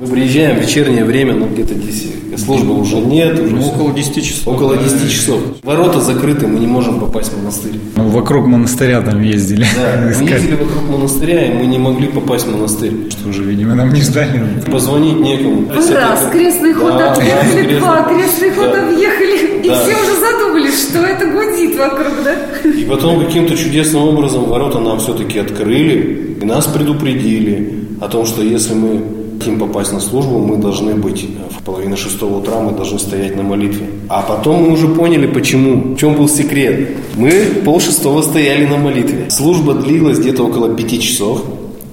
Мы 0.00 0.06
приезжаем 0.06 0.56
в 0.56 0.62
вечернее 0.62 1.04
время, 1.04 1.34
ну 1.34 1.46
где-то 1.46 1.74
здесь 1.74 2.06
службы 2.38 2.72
уже 2.80 2.96
нет. 2.96 3.38
Уже 3.38 3.54
Ну, 3.56 3.66
около 3.68 3.92
10 3.92 4.24
часов. 4.24 4.54
Около 4.54 4.78
10 4.78 5.10
часов. 5.12 5.40
Ворота 5.62 6.00
закрыты, 6.00 6.46
мы 6.46 6.58
не 6.58 6.66
можем 6.66 7.00
попасть 7.00 7.30
в 7.34 7.36
монастырь. 7.36 7.74
Ну, 7.96 8.04
вокруг 8.08 8.46
монастыря 8.46 9.02
там 9.02 9.20
ездили. 9.20 9.66
Да, 9.76 10.10
мы 10.18 10.26
ездили 10.26 10.52
вокруг 10.54 10.88
монастыря, 10.88 11.44
и 11.44 11.52
мы 11.52 11.66
не 11.66 11.76
могли 11.78 12.08
попасть 12.08 12.46
в 12.46 12.50
монастырь. 12.50 13.10
Что 13.10 13.28
уже, 13.28 13.44
видимо, 13.44 13.74
нам 13.74 13.92
не 13.92 14.00
сдали. 14.00 14.40
Позвонить 14.72 15.20
некому. 15.20 15.66
Раз, 15.70 16.30
крестный 16.32 16.72
ход 16.72 16.92
Да, 16.96 17.12
объехали, 17.12 17.78
два, 17.78 18.02
крестный 18.04 18.50
ход 18.52 18.72
Да. 18.72 18.88
объехали, 18.88 19.62
и 19.62 19.68
Да. 19.68 19.82
все 19.82 19.92
уже 19.96 20.18
задумались, 20.18 20.82
что 20.88 21.00
это 21.00 21.26
гудит 21.26 21.78
вокруг, 21.78 22.12
да? 22.24 22.70
И 22.70 22.84
потом 22.84 23.22
каким-то 23.22 23.54
чудесным 23.54 24.04
образом 24.04 24.44
ворота 24.44 24.78
нам 24.78 24.98
все-таки 24.98 25.38
открыли, 25.38 26.36
и 26.40 26.44
нас 26.46 26.64
предупредили 26.68 27.74
о 28.00 28.08
том, 28.08 28.24
что 28.24 28.40
если 28.42 28.72
мы 28.72 29.02
хотим 29.40 29.58
попасть 29.58 29.92
на 29.92 30.00
службу, 30.00 30.38
мы 30.38 30.58
должны 30.58 30.94
быть 30.94 31.26
в 31.58 31.62
половине 31.64 31.96
шестого 31.96 32.40
утра, 32.40 32.60
мы 32.60 32.72
должны 32.72 32.98
стоять 32.98 33.36
на 33.36 33.42
молитве. 33.42 33.86
А 34.10 34.20
потом 34.20 34.64
мы 34.64 34.72
уже 34.72 34.86
поняли, 34.86 35.26
почему, 35.26 35.94
в 35.94 35.96
чем 35.96 36.14
был 36.14 36.28
секрет. 36.28 36.90
Мы 37.16 37.30
полшестого 37.64 38.20
стояли 38.20 38.66
на 38.66 38.76
молитве. 38.76 39.30
Служба 39.30 39.72
длилась 39.72 40.18
где-то 40.18 40.42
около 40.44 40.68
пяти 40.76 41.00
часов. 41.00 41.42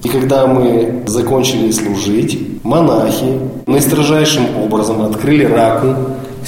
И 0.04 0.08
когда 0.08 0.46
мы 0.46 1.04
закончили 1.06 1.70
служить, 1.70 2.38
монахи 2.64 3.40
наистрожайшим 3.66 4.44
образом 4.62 5.00
открыли 5.00 5.44
раку 5.44 5.96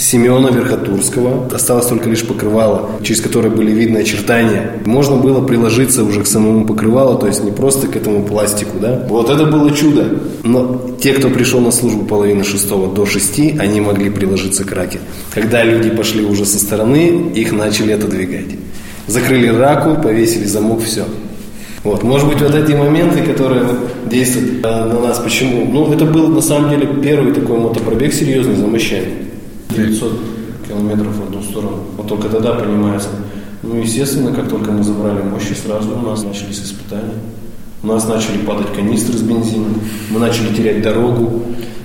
Семена 0.01 0.49
Верхотурского. 0.49 1.47
Осталось 1.55 1.87
только 1.87 2.09
лишь 2.09 2.27
покрывало, 2.27 2.91
через 3.03 3.21
которое 3.21 3.51
были 3.51 3.71
видны 3.71 3.99
очертания. 3.99 4.81
Можно 4.87 5.17
было 5.17 5.47
приложиться 5.47 6.05
уже 6.05 6.23
к 6.23 6.27
самому 6.27 6.65
покрывалу, 6.65 7.19
то 7.19 7.27
есть 7.27 7.45
не 7.45 7.51
просто 7.51 7.87
к 7.87 7.97
этому 7.97 8.25
пластику, 8.25 8.79
да. 8.81 9.05
Вот 9.09 9.29
это 9.29 9.45
было 9.45 9.71
чудо. 9.73 10.07
Но 10.43 10.97
те, 11.01 11.13
кто 11.13 11.29
пришел 11.29 11.61
на 11.61 11.71
службу 11.71 12.07
половины 12.07 12.45
шестого 12.45 12.93
до 12.93 13.05
шести, 13.05 13.57
они 13.59 13.83
могли 13.83 14.09
приложиться 14.09 14.65
к 14.65 14.73
раке. 14.73 15.01
Когда 15.35 15.63
люди 15.63 15.91
пошли 15.91 16.25
уже 16.25 16.47
со 16.47 16.59
стороны, 16.59 17.33
их 17.35 17.53
начали 17.53 17.93
отодвигать. 17.93 18.57
Закрыли 19.07 19.49
раку, 19.49 20.01
повесили 20.01 20.45
замок, 20.45 20.83
все. 20.83 21.05
Вот, 21.85 22.03
может 22.05 22.27
быть, 22.27 22.41
вот 22.41 22.55
эти 22.55 22.73
моменты, 22.73 23.23
которые 23.23 23.65
действуют 24.07 24.65
э, 24.65 24.69
на 24.69 25.01
нас, 25.01 25.19
почему? 25.19 25.67
Ну, 25.71 25.93
это 25.93 26.05
был 26.05 26.29
на 26.29 26.41
самом 26.43 26.71
деле 26.71 26.87
первый 27.03 27.33
такой 27.33 27.59
мотопробег 27.59 28.13
серьезный 28.13 28.57
за 28.57 28.67
мощами. 28.67 29.31
900 29.75 30.13
километров 30.69 31.17
в 31.17 31.23
одну 31.25 31.43
сторону. 31.43 31.79
Вот 31.97 32.07
только 32.07 32.29
тогда 32.29 32.53
понимается. 32.53 33.09
Ну, 33.63 33.77
естественно, 33.77 34.33
как 34.33 34.49
только 34.49 34.71
мы 34.71 34.83
забрали 34.83 35.23
мощи, 35.23 35.53
сразу 35.53 35.91
у 35.91 36.07
нас 36.07 36.25
начались 36.25 36.61
испытания. 36.61 37.15
У 37.83 37.87
нас 37.87 38.07
начали 38.07 38.39
падать 38.39 38.73
канистры 38.75 39.17
с 39.17 39.23
бензином, 39.23 39.81
мы 40.11 40.21
начали 40.21 40.55
терять 40.55 40.83
дорогу. 40.83 41.43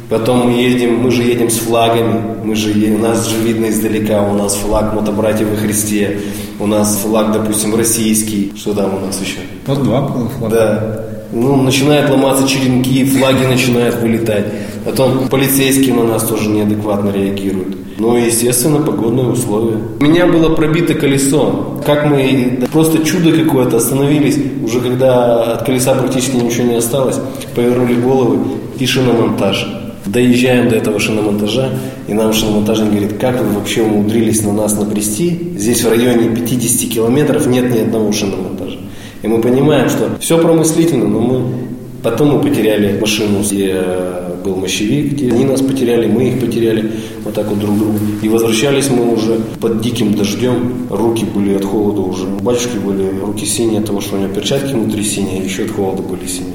Потом 0.10 0.45
мы 0.45 0.62
едем, 0.62 1.00
мы 1.00 1.10
же 1.10 1.24
едем 1.24 1.50
с 1.50 1.58
флагами, 1.58 2.21
мы 2.43 2.56
же 2.56 2.69
едем, 2.69 3.02
нас 3.02 3.28
же 3.28 3.38
видно 3.38 3.69
издалека, 3.69 4.21
у 4.21 4.34
нас 4.34 4.56
флаг 4.56 4.93
мотобратьев 4.93 5.50
во 5.50 5.56
Христе, 5.56 6.19
у 6.60 6.67
нас 6.67 6.98
флаг, 6.98 7.32
допустим, 7.32 7.76
российский, 7.76 8.54
что 8.56 8.74
там 8.74 8.93
у 8.95 9.00
нас 9.06 9.19
еще? 9.19 9.39
Вот 9.65 9.84
два 9.84 10.08
флага. 10.08 10.50
Да. 10.50 11.06
Ну, 11.32 11.62
начинают 11.62 12.10
ломаться 12.10 12.48
черенки, 12.48 13.04
флаги 13.06 13.45
начинают 13.45 13.95
вылетать. 13.95 14.45
Потом 14.86 15.28
полицейские 15.30 15.95
на 15.95 16.04
нас 16.04 16.24
тоже 16.24 16.48
неадекватно 16.48 17.10
реагируют. 17.10 17.76
Ну 17.98 18.17
и, 18.17 18.26
естественно, 18.26 18.80
погодные 18.80 19.28
условия. 19.28 19.78
У 20.00 20.04
меня 20.04 20.28
было 20.28 20.54
пробито 20.54 20.93
колесо. 20.93 21.82
Как 21.86 22.06
мы, 22.06 22.60
просто 22.71 23.04
чудо 23.04 23.32
какое-то, 23.32 23.78
остановились, 23.78 24.38
уже 24.63 24.82
когда 24.82 25.54
от 25.54 25.65
колеса 25.65 25.95
практически 25.95 26.36
ничего 26.36 26.67
не 26.67 26.76
осталось, 26.76 27.19
повернули 27.56 27.95
головы 27.95 28.38
и 28.78 28.86
шиномонтаж. 28.86 29.67
Доезжаем 30.06 30.69
до 30.69 30.76
этого 30.76 31.00
шиномонтажа, 31.00 31.69
и 32.08 32.13
нам 32.13 32.32
шиномонтажник 32.32 32.91
говорит, 32.91 33.17
как 33.17 33.41
вы 33.41 33.58
вообще 33.58 33.82
умудрились 33.82 34.43
на 34.43 34.54
нас 34.54 34.78
набрести? 34.78 35.54
Здесь 35.58 35.84
в 35.84 35.89
районе 35.89 36.30
50 36.30 36.91
километров 36.91 37.48
нет 37.48 37.74
ни 37.74 37.80
одного 37.80 38.12
шиномонтажа. 38.12 38.78
И 39.24 39.28
мы 39.28 39.41
понимаем, 39.41 39.89
что 39.89 40.12
все 40.19 40.38
промыслительно, 40.38 41.08
но 41.08 41.19
мы 41.19 41.41
потом 42.06 42.36
мы 42.36 42.39
потеряли 42.39 43.00
машину, 43.00 43.41
где 43.41 43.72
э, 43.74 44.36
был 44.44 44.58
мощевик, 44.58 45.13
где 45.13 45.32
они 45.32 45.44
нас 45.44 45.62
потеряли, 45.62 46.06
мы 46.06 46.30
их 46.30 46.39
потеряли, 46.39 46.91
вот 47.24 47.34
так 47.34 47.48
вот 47.48 47.58
друг 47.58 47.80
друга. 47.80 47.98
И 48.22 48.30
возвращались 48.30 48.91
мы 48.91 49.12
уже 49.12 49.39
под 49.60 49.82
диким 49.82 50.13
дождем, 50.13 50.88
руки 50.91 51.26
были 51.26 51.56
от 51.56 51.65
холода 51.65 52.02
уже. 52.02 52.28
У 52.28 52.39
батюшки 52.41 52.78
были 52.78 53.10
руки 53.20 53.44
синие 53.44 53.80
от 53.80 53.88
того, 53.88 54.02
что 54.02 54.18
у 54.18 54.20
него 54.20 54.32
перчатки 54.32 54.72
внутри 54.74 55.04
синие, 55.04 55.44
еще 55.44 55.63
от 55.63 55.72
холода 55.72 56.04
были 56.04 56.28
синие. 56.28 56.54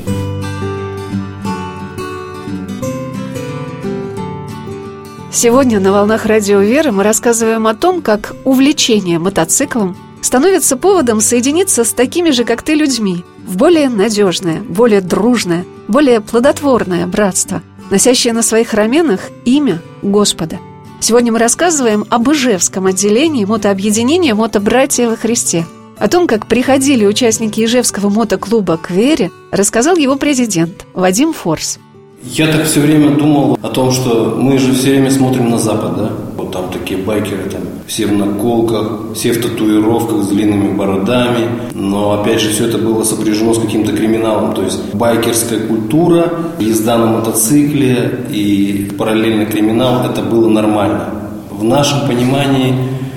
Сегодня 5.33 5.81
на 5.81 5.91
«Волнах 5.91 6.27
Радио 6.27 6.61
Веры» 6.61 6.93
мы 6.93 7.03
рассказываем 7.03 7.67
о 7.67 7.75
том, 7.75 8.03
как 8.03 8.37
увлечение 8.45 9.19
мотоциклом 9.19 9.97
становится 10.21 10.77
поводом 10.77 11.21
соединиться 11.21 11.83
с 11.83 11.93
такими 11.93 12.31
же, 12.31 12.45
как 12.45 12.63
ты, 12.63 12.75
людьми 12.75 13.25
в 13.51 13.57
более 13.57 13.89
надежное, 13.89 14.61
более 14.63 15.01
дружное, 15.01 15.65
более 15.89 16.21
плодотворное 16.21 17.05
братство, 17.09 17.63
носящее 17.91 18.33
на 18.33 18.43
своих 18.43 18.75
раменах 18.75 19.23
имя 19.45 19.83
Господа. 20.03 20.61
Сегодня 21.01 21.33
мы 21.33 21.41
рассказываем 21.41 22.05
об 22.11 22.31
Ижевском 22.31 22.87
отделении 22.87 23.45
мотообъединения 23.45 24.37
«Мотобратья 24.37 25.09
во 25.09 25.17
Христе». 25.17 25.67
О 25.99 26.07
том, 26.07 26.29
как 26.29 26.47
приходили 26.47 27.05
участники 27.05 27.65
Ижевского 27.65 28.09
мотоклуба 28.09 28.77
к 28.77 28.91
вере, 28.93 29.33
рассказал 29.51 29.97
его 29.97 30.15
президент 30.15 30.87
Вадим 30.95 31.33
Форс. 31.33 31.81
Я 32.23 32.47
так 32.47 32.67
все 32.67 32.79
время 32.79 33.17
думал 33.17 33.59
о 33.61 33.69
том, 33.71 33.91
что 33.91 34.37
мы 34.39 34.59
же 34.59 34.73
все 34.75 34.91
время 34.91 35.11
смотрим 35.11 35.51
на 35.51 35.59
Запад, 35.59 35.97
да? 35.97 36.13
Там 36.53 36.71
такие 36.73 36.99
байкеры, 37.01 37.49
там 37.51 37.63
все 37.87 38.07
в 38.07 38.13
наколках, 38.13 39.15
все 39.15 39.33
в 39.33 39.41
татуировках 39.41 40.25
с 40.25 40.29
длинными 40.29 40.75
бородами. 40.75 41.49
Но 41.75 42.21
опять 42.21 42.41
же 42.41 42.51
все 42.51 42.67
это 42.67 42.79
было 42.79 43.05
сопряжено 43.05 43.55
с 43.55 43.59
каким-то 43.59 43.93
криминалом. 43.93 44.55
То 44.55 44.63
есть 44.63 44.95
байкерская 44.95 45.61
культура, 45.61 46.33
езда 46.59 46.99
на 46.99 47.07
мотоцикле 47.07 48.27
и 48.31 48.91
параллельный 48.99 49.47
криминал– 49.47 50.05
это 50.11 50.23
было 50.23 50.49
нормально. 50.49 51.07
В 51.51 51.65
нашем 51.65 52.09
понимании 52.09 52.75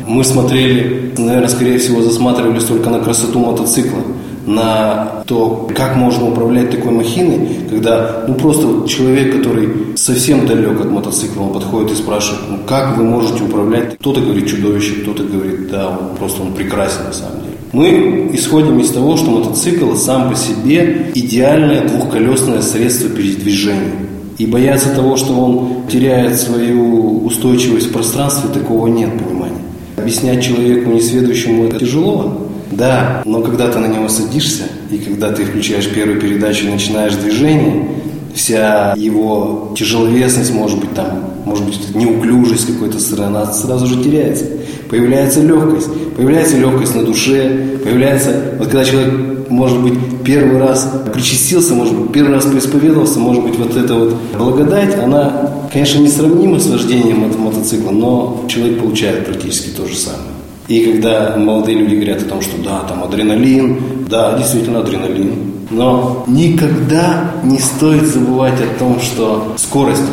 мы 0.08 0.24
смотрели, 0.24 1.14
наверное, 1.18 1.50
скорее 1.50 1.80
всего, 1.80 2.02
засматривались 2.02 2.66
только 2.66 2.90
на 2.90 3.00
красоту 3.00 3.40
мотоцикла 3.40 4.00
на 4.46 5.24
то, 5.26 5.70
как 5.76 5.96
можно 5.96 6.30
управлять 6.30 6.72
такой 6.72 6.92
махиной, 6.92 7.48
когда 7.70 8.26
ну 8.28 8.36
просто 8.36 8.88
человек, 8.88 9.38
который 9.38 9.70
совсем 9.96 10.46
далек 10.46 10.80
от 10.82 10.90
мотоцикла, 10.92 11.44
он 11.44 11.54
подходит 11.54 11.92
и 11.92 11.96
спрашивает, 11.96 12.42
ну 12.50 12.58
как 12.66 12.98
вы 12.98 13.04
можете 13.04 13.44
управлять? 13.44 13.98
Кто-то 14.00 14.22
говорит 14.22 14.48
чудовище, 14.48 14.96
кто-то 15.02 15.24
говорит, 15.24 15.70
да, 15.70 15.90
он 15.90 16.16
просто 16.18 16.42
он 16.42 16.54
прекрасен 16.54 17.06
на 17.06 17.14
самом 17.14 17.42
деле. 17.42 17.54
Мы 17.72 18.30
исходим 18.34 18.80
из 18.80 18.92
того, 18.92 19.18
что 19.18 19.32
мотоцикл 19.32 19.96
сам 19.96 20.30
по 20.30 20.36
себе 20.36 21.08
идеальное 21.16 21.88
двухколесное 21.88 22.62
средство 22.62 23.10
передвижения. 23.10 23.94
И 24.38 24.46
бояться 24.46 24.90
того, 24.90 25.16
что 25.16 25.34
он 25.34 25.88
теряет 25.92 26.40
свою 26.40 27.24
устойчивость 27.26 27.88
в 27.88 27.94
пространстве, 27.94 28.50
такого 28.54 28.88
нет 28.88 29.12
понимания. 29.18 29.62
Объяснять 29.98 30.44
человеку 30.44 30.92
несведущему 30.92 31.66
это 31.66 31.80
тяжело. 31.80 32.48
Да, 32.78 33.22
но 33.26 33.42
когда 33.42 33.70
ты 33.70 33.80
на 33.80 33.88
него 33.88 34.10
садишься, 34.10 34.64
и 34.90 34.98
когда 34.98 35.32
ты 35.32 35.46
включаешь 35.46 35.90
первую 35.90 36.20
передачу 36.20 36.66
и 36.66 36.72
начинаешь 36.72 37.14
движение, 37.16 37.88
вся 38.34 38.94
его 38.98 39.74
тяжеловесность, 39.78 40.54
может 40.54 40.80
быть, 40.80 40.94
там, 40.94 41.34
может 41.46 41.66
быть, 41.66 41.96
неуклюжесть 41.96 42.68
какой-то 42.68 43.00
стороны, 43.00 43.38
она 43.38 43.54
сразу 43.54 43.86
же 43.86 44.04
теряется. 44.04 44.46
Появляется 44.90 45.42
легкость. 45.42 45.90
Появляется 46.16 46.58
легкость 46.58 46.96
на 46.96 47.04
душе, 47.04 47.80
появляется, 47.84 48.54
вот 48.60 48.68
когда 48.68 48.86
человек, 48.86 49.50
может 49.50 49.82
быть, 49.82 49.96
первый 50.24 50.60
раз 50.60 50.88
причастился, 51.12 51.74
может 51.74 51.96
быть, 51.96 52.12
первый 52.12 52.34
раз 52.34 52.46
поисповедовался, 52.46 53.18
может 53.18 53.44
быть, 53.44 53.58
вот 53.58 53.76
эта 53.76 53.96
вот 53.96 54.16
благодать, 54.38 54.96
она, 54.96 55.52
конечно, 55.72 56.00
несравнима 56.00 56.60
с 56.60 56.68
вождением 56.68 57.32
мотоцикла, 57.40 57.90
но 57.90 58.46
человек 58.48 58.80
получает 58.80 59.26
практически 59.26 59.70
то 59.70 59.88
же 59.88 59.96
самое. 59.96 60.33
И 60.68 60.80
когда 60.92 61.36
молодые 61.38 61.78
люди 61.78 61.96
говорят 61.96 62.22
о 62.22 62.26
том, 62.26 62.42
что 62.42 62.58
да, 62.64 62.82
там 62.88 63.04
адреналин, 63.04 64.06
да, 64.10 64.38
действительно 64.38 64.80
адреналин, 64.80 65.34
но 65.70 66.24
никогда 66.28 67.32
не 67.44 67.60
стоит 67.60 68.04
забывать 68.04 68.60
о 68.62 68.80
том, 68.80 69.00
что 69.02 69.54
скорость, 69.58 70.04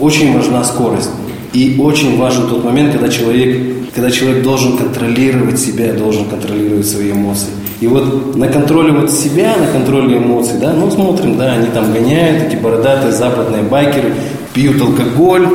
очень 0.00 0.34
важна 0.34 0.64
скорость. 0.64 1.10
И 1.52 1.78
очень 1.78 2.18
важен 2.18 2.48
тот 2.48 2.64
момент, 2.64 2.92
когда 2.92 3.08
человек, 3.08 3.92
когда 3.94 4.10
человек 4.10 4.42
должен 4.42 4.78
контролировать 4.78 5.60
себя, 5.60 5.92
должен 5.92 6.24
контролировать 6.24 6.86
свои 6.86 7.12
эмоции. 7.12 7.50
И 7.80 7.86
вот 7.86 8.36
на 8.36 8.48
контроле 8.48 8.92
вот 8.92 9.10
себя, 9.10 9.54
на 9.56 9.66
контроле 9.66 10.16
эмоций, 10.16 10.54
да, 10.60 10.72
ну 10.72 10.90
смотрим, 10.90 11.36
да, 11.36 11.52
они 11.52 11.66
там 11.66 11.92
гоняют, 11.92 12.44
эти 12.44 12.56
бородатые 12.56 13.12
западные 13.12 13.62
байкеры, 13.62 14.14
пьют 14.54 14.80
алкоголь, 14.80 15.46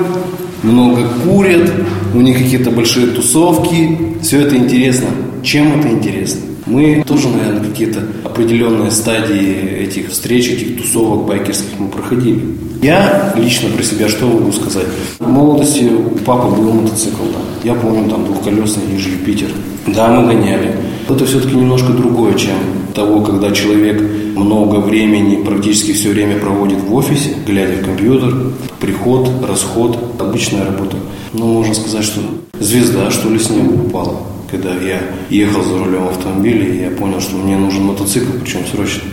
много 0.61 1.01
курят, 1.23 1.71
у 2.13 2.21
них 2.21 2.37
какие-то 2.37 2.71
большие 2.71 3.07
тусовки, 3.07 3.97
все 4.21 4.41
это 4.41 4.55
интересно. 4.55 5.07
Чем 5.43 5.79
это 5.79 5.89
интересно? 5.89 6.41
Мы 6.65 7.03
тоже, 7.07 7.29
наверное, 7.29 7.69
какие-то 7.69 8.01
определенные 8.23 8.91
стадии 8.91 9.79
этих 9.79 10.09
встреч, 10.09 10.49
этих 10.49 10.77
тусовок 10.77 11.25
байкерских 11.25 11.79
мы 11.79 11.87
проходили. 11.87 12.41
Я 12.81 13.33
лично 13.37 13.69
про 13.69 13.83
себя 13.83 14.09
что 14.09 14.27
могу 14.27 14.51
сказать? 14.51 14.85
В 15.19 15.27
молодости 15.27 15.85
у 15.85 16.17
папы 16.19 16.55
был 16.55 16.73
мотоцикл, 16.73 17.23
да. 17.23 17.39
Я 17.63 17.73
помню, 17.73 18.09
там 18.09 18.25
двухколесный 18.25 18.83
Ниже 18.91 19.09
Юпитер. 19.09 19.47
Да, 19.87 20.09
мы 20.09 20.33
гоняли. 20.33 20.75
Это 21.09 21.25
все-таки 21.25 21.55
немножко 21.55 21.93
другое, 21.93 22.33
чем 22.33 22.55
того, 22.97 23.21
когда 23.21 23.51
человек 23.51 24.01
много 24.35 24.77
времени, 24.77 25.43
практически 25.43 25.93
все 25.93 26.09
время 26.09 26.39
проводит 26.39 26.79
в 26.79 26.95
офисе, 26.95 27.35
глядя 27.45 27.73
в 27.73 27.85
компьютер, 27.85 28.33
приход, 28.79 29.29
расход, 29.47 30.15
обычная 30.19 30.65
работа. 30.65 30.97
Ну, 31.31 31.45
можно 31.45 31.75
сказать, 31.75 32.03
что 32.03 32.21
звезда, 32.59 33.11
что 33.11 33.29
ли, 33.29 33.37
с 33.37 33.51
неба 33.51 33.73
упала. 33.73 34.17
Когда 34.49 34.73
я 34.73 34.99
ехал 35.29 35.63
за 35.63 35.77
рулем 35.77 36.07
автомобиля, 36.07 36.89
я 36.89 36.89
понял, 36.89 37.21
что 37.21 37.35
мне 37.35 37.55
нужен 37.55 37.83
мотоцикл, 37.83 38.31
причем 38.41 38.61
срочно. 38.65 39.03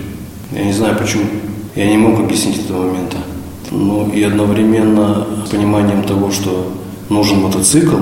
Я 0.53 0.65
не 0.65 0.73
знаю 0.73 0.97
почему. 0.99 1.25
Я 1.77 1.87
не 1.87 1.99
мог 1.99 2.19
объяснить 2.19 2.61
этого 2.65 2.87
момента. 2.87 3.19
Ну 3.71 4.11
и 4.15 4.23
одновременно 4.23 5.27
с 5.45 5.51
пониманием 5.51 6.05
того, 6.05 6.31
что 6.31 6.73
нужен 7.11 7.43
мотоцикл, 7.43 7.97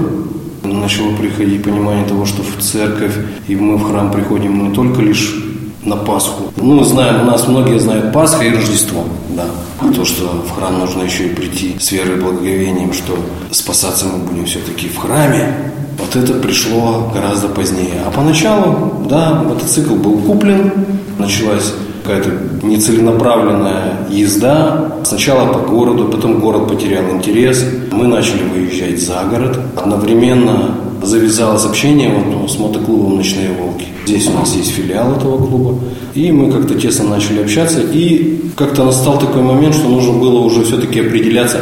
начало 0.63 1.17
приходить 1.17 1.65
понимание 1.65 2.05
того, 2.07 2.25
что 2.25 2.43
в 2.43 2.63
церковь 2.63 3.17
и 3.49 3.57
мы 3.57 3.77
в 3.79 3.83
храм 3.83 4.13
приходим 4.13 4.69
не 4.69 4.75
только 4.75 5.03
лишь 5.03 5.42
на 5.85 5.97
Пасху. 5.97 6.53
Ну, 6.57 6.83
знаем, 6.85 7.23
у 7.23 7.25
нас 7.25 7.47
многие 7.49 7.79
знают 7.79 8.13
Пасха 8.13 8.45
и 8.45 8.55
Рождество, 8.55 9.05
да. 9.31 9.45
А 9.81 9.93
то, 9.93 10.05
что 10.05 10.25
в 10.25 10.51
храм 10.57 10.79
нужно 10.79 11.03
еще 11.03 11.27
и 11.27 11.35
прийти 11.35 11.77
с 11.79 11.91
верой 11.93 12.17
и 12.17 12.21
благоговением, 12.21 12.93
что 12.93 13.17
спасаться 13.51 14.07
мы 14.07 14.19
будем 14.19 14.47
все-таки 14.47 14.89
в 14.89 14.97
храме, 14.99 15.73
вот 15.99 16.17
это 16.17 16.35
пришло 16.35 17.11
гораздо 17.13 17.49
позднее. 17.49 18.03
А 18.07 18.11
поначалу, 18.11 19.07
да, 19.09 19.43
мотоцикл 19.43 19.95
был 19.95 20.19
куплен, 20.19 20.73
началась 21.19 21.73
какая-то 22.03 22.31
нецеленаправленная 22.67 24.07
езда. 24.11 24.99
Сначала 25.05 25.53
по 25.53 25.61
городу, 25.61 26.07
потом 26.07 26.41
город 26.41 26.69
потерял 26.69 27.05
интерес. 27.11 27.65
Мы 27.91 28.07
начали 28.07 28.43
выезжать 28.43 29.01
за 29.01 29.23
город. 29.31 29.59
Одновременно 29.77 30.75
завязалось 31.03 31.65
общение 31.65 32.11
вот, 32.11 32.51
с 32.51 32.59
мотоклубом 32.59 33.17
«Ночные 33.17 33.51
волки». 33.53 33.87
Здесь 34.07 34.27
у 34.29 34.33
нас 34.33 34.55
есть 34.55 34.71
филиал 34.71 35.17
этого 35.17 35.39
клуба. 35.47 35.79
И 36.15 36.33
мы 36.33 36.53
как-то 36.53 36.79
тесно 36.79 37.09
начали 37.09 37.43
общаться. 37.43 37.81
И 37.81 38.41
как-то 38.57 38.85
настал 38.85 39.19
такой 39.19 39.43
момент, 39.43 39.75
что 39.75 39.89
нужно 39.89 40.13
было 40.13 40.41
уже 40.41 40.65
все-таки 40.65 41.01
определяться. 41.01 41.61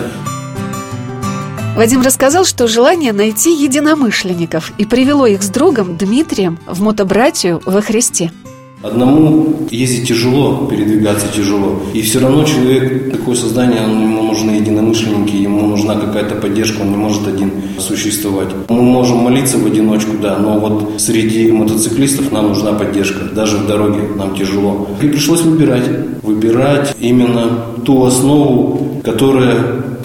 Вадим 1.77 2.03
рассказал, 2.03 2.45
что 2.45 2.67
желание 2.67 3.13
найти 3.13 3.53
единомышленников 3.53 4.73
и 4.77 4.85
привело 4.85 5.27
их 5.27 5.43
с 5.43 5.49
другом 5.49 5.97
Дмитрием 5.97 6.59
в 6.67 6.83
мотобратью 6.83 7.63
во 7.65 7.81
Христе. 7.81 8.33
Одному 8.83 9.67
ездить 9.71 10.09
тяжело, 10.09 10.67
передвигаться 10.71 11.27
тяжело. 11.37 11.83
И 11.93 12.01
все 12.01 12.19
равно 12.19 12.45
человек, 12.45 13.13
такое 13.13 13.35
создание, 13.35 13.83
ему 13.83 14.23
нужны 14.23 14.53
единомышленники, 14.53 15.37
ему 15.37 15.67
нужна 15.67 15.97
какая-то 15.97 16.37
поддержка, 16.37 16.81
он 16.81 16.91
не 16.91 16.97
может 16.97 17.29
один 17.29 17.53
существовать. 17.79 18.49
Мы 18.71 18.81
можем 18.81 19.19
молиться 19.19 19.59
в 19.59 19.67
одиночку, 19.67 20.13
да, 20.23 20.39
но 20.39 20.59
вот 20.59 20.95
среди 20.97 21.53
мотоциклистов 21.53 22.33
нам 22.33 22.49
нужна 22.49 22.73
поддержка. 22.73 23.25
Даже 23.35 23.59
в 23.59 23.67
дороге 23.67 24.01
нам 24.17 24.35
тяжело. 24.35 24.89
И 25.03 25.09
пришлось 25.09 25.43
выбирать. 25.43 25.85
Выбирать 26.23 26.95
именно 26.99 27.67
ту 27.85 28.03
основу, 28.05 29.03
которая 29.05 29.59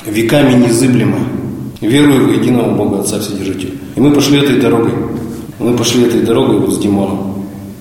веками 0.06 0.66
незыблема. 0.66 1.20
Верую 1.80 2.28
в 2.28 2.42
единого 2.42 2.76
Бога 2.76 3.00
Отца 3.00 3.20
Вседержителя. 3.20 3.72
И 3.96 4.00
мы 4.02 4.12
пошли 4.12 4.40
этой 4.40 4.60
дорогой. 4.60 4.92
Мы 5.60 5.78
пошли 5.78 6.04
этой 6.04 6.24
дорогой 6.24 6.60
вот 6.60 6.74
с 6.74 6.78
Димоном. 6.78 7.35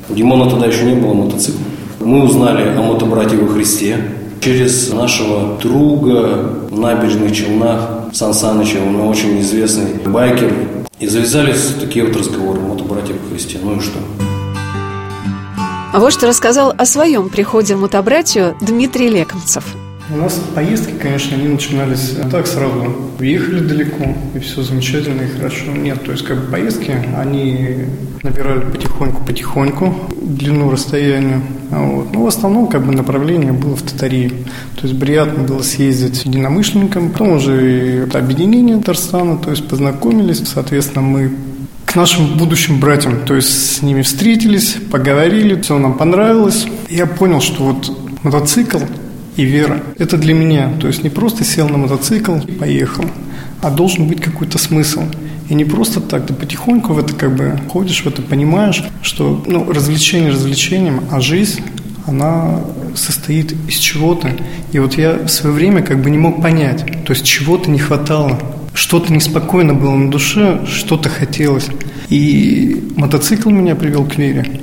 У 0.08 0.14
Димона 0.14 0.50
тогда 0.50 0.66
еще 0.66 0.84
не 0.84 0.94
было 0.94 1.14
мотоцикла. 1.14 1.60
Мы 2.00 2.22
узнали 2.22 2.76
о 2.76 2.82
мотобрате 2.82 3.36
во 3.36 3.46
Христе 3.46 3.96
через 4.40 4.92
нашего 4.92 5.58
друга 5.62 6.66
в 6.70 6.78
набережных 6.78 7.34
Челнах 7.34 7.90
Сан 8.12 8.34
Саныча, 8.34 8.76
он 8.86 9.00
очень 9.00 9.40
известный 9.40 9.94
байкер. 10.06 10.52
И 11.00 11.06
завязались 11.06 11.74
такие 11.80 12.04
вот 12.04 12.16
разговоры, 12.16 12.60
мотобратья 12.60 13.14
во 13.14 13.30
Христе. 13.30 13.58
Ну 13.62 13.76
и 13.76 13.80
что? 13.80 13.98
А 15.92 15.98
вот 15.98 16.12
что 16.12 16.26
рассказал 16.26 16.74
о 16.76 16.84
своем 16.86 17.28
приходе 17.28 17.74
в 17.74 17.80
мотобратью 17.80 18.56
Дмитрий 18.60 19.08
Лекомцев– 19.08 19.64
у 20.10 20.16
нас 20.16 20.40
поездки, 20.54 20.92
конечно, 21.00 21.36
они 21.36 21.48
начинались 21.48 22.14
так 22.30 22.46
сразу. 22.46 22.94
Уехали 23.18 23.60
далеко, 23.60 24.04
и 24.34 24.38
все 24.38 24.62
замечательно 24.62 25.22
и 25.22 25.28
хорошо. 25.28 25.72
Нет, 25.72 26.02
то 26.04 26.12
есть 26.12 26.24
как 26.24 26.38
бы 26.44 26.52
поездки, 26.52 26.94
они 27.16 27.86
набирали 28.22 28.60
потихоньку-потихоньку 28.60 29.94
длину 30.20 30.70
расстояния. 30.70 31.40
Вот. 31.70 32.12
Но 32.12 32.24
в 32.24 32.26
основном 32.26 32.66
как 32.66 32.84
бы 32.84 32.92
направление 32.92 33.52
было 33.52 33.76
в 33.76 33.82
Татарии. 33.82 34.28
То 34.80 34.86
есть 34.86 34.98
приятно 35.00 35.44
было 35.44 35.62
съездить 35.62 36.16
с 36.16 36.22
единомышленником. 36.26 37.10
Потом 37.10 37.32
уже 37.32 38.06
и 38.06 38.16
объединение 38.16 38.76
Татарстана, 38.78 39.38
то 39.38 39.50
есть 39.50 39.66
познакомились. 39.68 40.42
Соответственно, 40.46 41.02
мы 41.02 41.32
к 41.86 41.96
нашим 41.96 42.36
будущим 42.36 42.80
братьям, 42.80 43.20
то 43.24 43.34
есть 43.34 43.76
с 43.76 43.82
ними 43.82 44.02
встретились, 44.02 44.76
поговорили, 44.90 45.60
все 45.60 45.78
нам 45.78 45.94
понравилось. 45.94 46.66
Я 46.90 47.06
понял, 47.06 47.40
что 47.40 47.64
вот 47.64 47.96
мотоцикл 48.22 48.78
и 49.36 49.44
вера. 49.44 49.82
Это 49.98 50.16
для 50.16 50.34
меня. 50.34 50.72
То 50.80 50.86
есть 50.86 51.02
не 51.02 51.10
просто 51.10 51.44
сел 51.44 51.68
на 51.68 51.78
мотоцикл 51.78 52.36
и 52.36 52.52
поехал, 52.52 53.04
а 53.62 53.70
должен 53.70 54.06
быть 54.06 54.20
какой-то 54.20 54.58
смысл. 54.58 55.02
И 55.48 55.54
не 55.54 55.64
просто 55.64 56.00
так, 56.00 56.26
ты 56.26 56.32
потихоньку 56.32 56.94
в 56.94 56.98
это 56.98 57.14
как 57.14 57.36
бы 57.36 57.58
ходишь, 57.68 58.02
в 58.02 58.06
это 58.06 58.22
понимаешь, 58.22 58.82
что 59.02 59.42
ну, 59.46 59.70
развлечение 59.70 60.30
развлечением, 60.30 61.04
а 61.10 61.20
жизнь, 61.20 61.60
она 62.06 62.60
состоит 62.94 63.54
из 63.68 63.76
чего-то. 63.76 64.30
И 64.72 64.78
вот 64.78 64.94
я 64.94 65.14
в 65.14 65.28
свое 65.28 65.54
время 65.54 65.82
как 65.82 66.02
бы 66.02 66.10
не 66.10 66.18
мог 66.18 66.42
понять, 66.42 66.84
то 67.04 67.12
есть 67.12 67.24
чего-то 67.24 67.70
не 67.70 67.78
хватало, 67.78 68.38
что-то 68.72 69.12
неспокойно 69.12 69.74
было 69.74 69.94
на 69.94 70.10
душе, 70.10 70.60
что-то 70.66 71.08
хотелось. 71.08 71.66
И 72.08 72.92
мотоцикл 72.96 73.50
меня 73.50 73.74
привел 73.74 74.04
к 74.04 74.16
вере. 74.16 74.60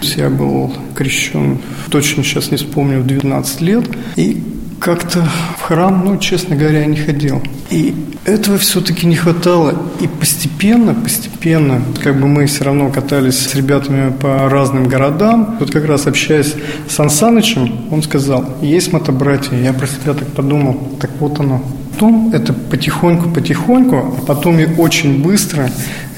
Я 0.00 0.30
был 0.30 0.72
крещен, 0.94 1.58
точно 1.90 2.22
сейчас 2.22 2.50
не 2.50 2.56
вспомню, 2.56 3.00
в 3.00 3.06
12 3.06 3.60
лет. 3.60 3.84
И 4.16 4.42
как-то 4.80 5.26
в 5.58 5.62
храм, 5.62 6.02
ну, 6.04 6.18
честно 6.18 6.56
говоря, 6.56 6.84
не 6.86 6.96
ходил. 6.96 7.42
И 7.70 7.94
этого 8.24 8.58
все-таки 8.58 9.06
не 9.06 9.16
хватало. 9.16 9.74
И 10.00 10.06
постепенно, 10.06 10.94
постепенно, 10.94 11.82
как 12.02 12.20
бы 12.20 12.26
мы 12.26 12.46
все 12.46 12.64
равно 12.64 12.90
катались 12.90 13.38
с 13.38 13.54
ребятами 13.54 14.10
по 14.10 14.48
разным 14.48 14.88
городам. 14.88 15.56
Вот 15.60 15.70
как 15.70 15.86
раз 15.86 16.06
общаясь 16.06 16.54
с 16.88 16.94
Сан 16.94 17.10
Санычем, 17.10 17.88
он 17.90 18.02
сказал, 18.02 18.44
есть 18.62 18.92
мотобратья. 18.92 19.56
Я 19.56 19.72
про 19.72 19.86
себя 19.86 20.14
так 20.14 20.28
подумал, 20.28 20.96
так 21.00 21.10
вот 21.20 21.40
оно. 21.40 21.62
Потом 21.92 22.30
это 22.32 22.52
потихоньку-потихоньку, 22.52 23.96
а 23.96 24.24
потом 24.24 24.60
и 24.60 24.66
очень 24.76 25.20
быстро 25.20 25.68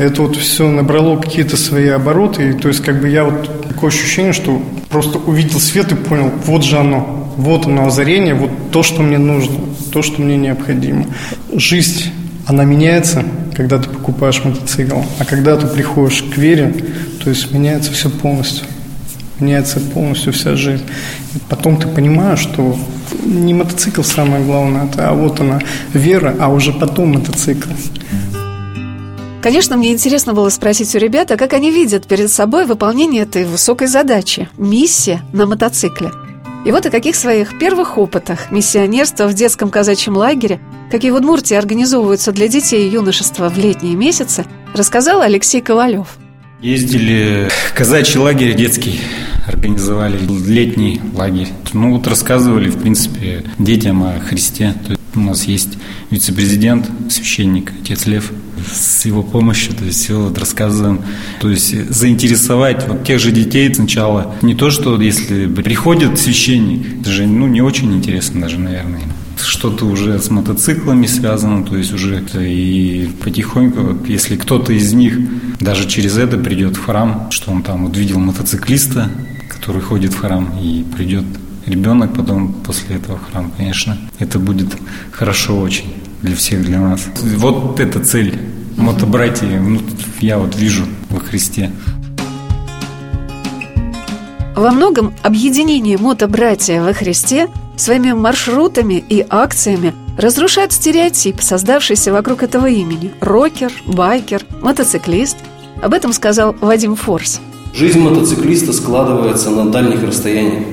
это 0.01 0.23
вот 0.23 0.37
все 0.37 0.69
набрало 0.69 1.17
какие-то 1.19 1.57
свои 1.57 1.89
обороты. 1.89 2.51
И, 2.51 2.53
то 2.53 2.69
есть 2.69 2.83
как 2.83 3.01
бы 3.01 3.09
я 3.09 3.25
вот 3.25 3.69
такое 3.69 3.89
ощущение, 3.89 4.33
что 4.33 4.63
просто 4.89 5.19
увидел 5.19 5.61
свет 5.61 5.93
и 5.93 5.95
понял, 5.95 6.31
вот 6.47 6.65
же 6.65 6.79
оно, 6.79 7.20
вот 7.37 7.67
оно 7.67 7.87
озарение, 7.87 8.35
вот 8.35 8.51
то, 8.71 8.83
что 8.83 9.03
мне 9.03 9.19
нужно, 9.19 9.57
то, 9.93 10.03
что 10.03 10.23
мне 10.23 10.37
необходимо. 10.37 11.07
Жизнь, 11.53 12.11
она 12.47 12.65
меняется, 12.65 13.25
когда 13.57 13.79
ты 13.79 13.89
покупаешь 13.89 14.43
мотоцикл. 14.45 15.01
А 15.19 15.25
когда 15.25 15.57
ты 15.57 15.67
приходишь 15.67 16.23
к 16.23 16.37
вере, 16.37 16.75
то 17.23 17.31
есть 17.31 17.53
меняется 17.53 17.93
все 17.93 18.11
полностью. 18.11 18.67
Меняется 19.39 19.81
полностью 19.81 20.33
вся 20.33 20.57
жизнь. 20.57 20.85
И 21.35 21.39
потом 21.49 21.77
ты 21.77 21.89
понимаешь, 21.89 22.41
что 22.41 22.77
не 23.25 23.55
мотоцикл 23.55 24.03
самое 24.03 24.45
главное, 24.45 24.89
а 24.97 25.15
вот 25.15 25.41
она 25.41 25.61
вера, 25.95 26.35
а 26.39 26.49
уже 26.49 26.73
потом 26.73 27.13
мотоцикл. 27.15 27.71
Конечно, 29.43 29.77
мне 29.77 29.93
интересно 29.93 30.35
было 30.35 30.51
спросить 30.51 30.95
у 30.95 30.99
ребят, 30.99 31.31
а 31.31 31.39
как 31.39 31.55
они 31.55 31.71
видят 31.71 32.07
перед 32.07 32.31
собой 32.31 32.67
выполнение 32.67 33.23
этой 33.23 33.47
высокой 33.47 33.87
задачи– 33.87 34.51
миссия 34.59 35.23
на 35.33 35.47
мотоцикле. 35.47 36.11
И 36.63 36.73
вот 36.73 36.85
о 36.85 36.91
каких 36.91 37.17
своих 37.17 37.59
первых 37.59 37.97
опытах 37.97 38.51
миссионерства 38.51 39.27
в 39.27 39.33
детском 39.33 39.71
казачьем 39.71 40.15
лагере, 40.15 40.61
какие 40.91 41.11
в 41.11 41.15
Удмуртии 41.15 41.55
организовываются 41.55 42.33
для 42.33 42.49
детей 42.49 42.87
и 42.87 42.93
юношества 42.93 43.49
в 43.49 43.57
летние 43.57 43.95
месяцы, 43.95 44.45
рассказал 44.75 45.23
Алексей 45.23 45.63
Ковалев. 45.63 46.19
Ездили 46.61 47.49
в 47.49 47.75
казачий 47.75 48.21
лагерь 48.21 48.55
детский, 48.55 49.01
организовали 49.47 50.19
летний 50.47 51.01
лагерь. 51.15 51.49
Ну 51.73 51.97
вот 51.97 52.07
рассказывали, 52.07 52.69
в 52.69 52.79
принципе, 52.79 53.43
детям 53.59 54.03
о 54.03 54.21
Христе. 54.21 54.75
То 54.85 54.91
есть 54.91 55.01
у 55.15 55.21
нас 55.21 55.45
есть 55.45 55.79
вице-президент, 56.11 56.91
священник, 57.09 57.73
отец 57.81 58.05
Лев. 58.05 58.33
С 58.73 59.05
его 59.05 59.23
помощью, 59.23 59.75
то 59.75 59.85
есть 59.85 60.05
все 60.05 60.21
вот 60.21 60.39
рассказываем. 60.39 61.01
То 61.41 61.51
есть 61.51 61.91
заинтересовать 61.91 62.87
вот 62.89 63.05
тех 63.05 63.19
же 63.21 63.33
детей 63.33 63.73
сначала. 63.75 64.35
Не 64.43 64.55
то, 64.55 64.71
что 64.71 65.01
если 65.01 65.47
приходит 65.47 66.19
священник, 66.19 67.01
это 67.01 67.11
же 67.11 67.27
ну, 67.27 67.47
не 67.47 67.63
очень 67.63 67.93
интересно 67.93 68.43
даже, 68.43 68.59
наверное 68.59 69.03
что-то 69.43 69.87
уже 69.87 70.19
с 70.19 70.31
мотоциклами 70.31 71.07
связано, 71.07 71.65
то 71.65 71.77
есть 71.77 71.93
уже 71.93 72.23
и 72.35 73.11
потихоньку, 73.23 74.07
если 74.07 74.37
кто-то 74.37 74.73
из 74.73 74.93
них 74.93 75.19
даже 75.61 75.89
через 75.89 76.19
это 76.19 76.39
придет 76.39 76.77
в 76.77 76.85
храм, 76.85 77.31
что 77.31 77.51
он 77.51 77.63
там 77.63 77.87
вот 77.87 77.97
видел 77.97 78.19
мотоциклиста, 78.19 79.11
который 79.49 79.81
ходит 79.81 80.13
в 80.13 80.21
храм 80.21 80.53
и 80.61 80.85
придет 80.97 81.25
ребенок 81.67 82.15
потом 82.15 82.53
после 82.53 82.97
этого 82.97 83.19
в 83.19 83.31
храм, 83.31 83.53
конечно, 83.57 83.97
это 84.19 84.39
будет 84.39 84.77
хорошо 85.13 85.59
очень 85.59 85.95
для 86.23 86.37
всех, 86.37 86.65
для 86.65 86.81
нас. 86.81 87.07
Вот 87.23 87.81
эта 87.81 88.01
цель 88.01 88.39
мотобратья, 88.77 89.47
ну, 89.47 89.81
я 90.21 90.39
вот 90.39 90.57
вижу 90.57 90.85
во 91.11 91.21
Христе. 91.21 91.71
Во 94.57 94.73
многом 94.73 95.15
объединение 95.23 95.97
мотобратья 95.97 96.83
во 96.83 96.93
Христе 96.93 97.49
своими 97.77 98.13
маршрутами 98.13 99.03
и 99.09 99.25
акциями 99.29 99.95
разрушает 100.19 100.73
стереотип, 100.73 101.41
создавшийся 101.41 102.13
вокруг 102.13 102.43
этого 102.43 102.67
имени– 102.67 103.11
рокер, 103.21 103.73
байкер, 103.87 104.45
мотоциклист. 104.61 105.39
Об 105.83 105.95
этом 105.95 106.13
сказал 106.13 106.55
Вадим 106.61 106.95
Форс. 106.95 107.41
Жизнь 107.73 108.01
мотоциклиста 108.01 108.73
складывается 108.73 109.51
на 109.51 109.71
дальних 109.71 110.03
расстояниях. 110.03 110.65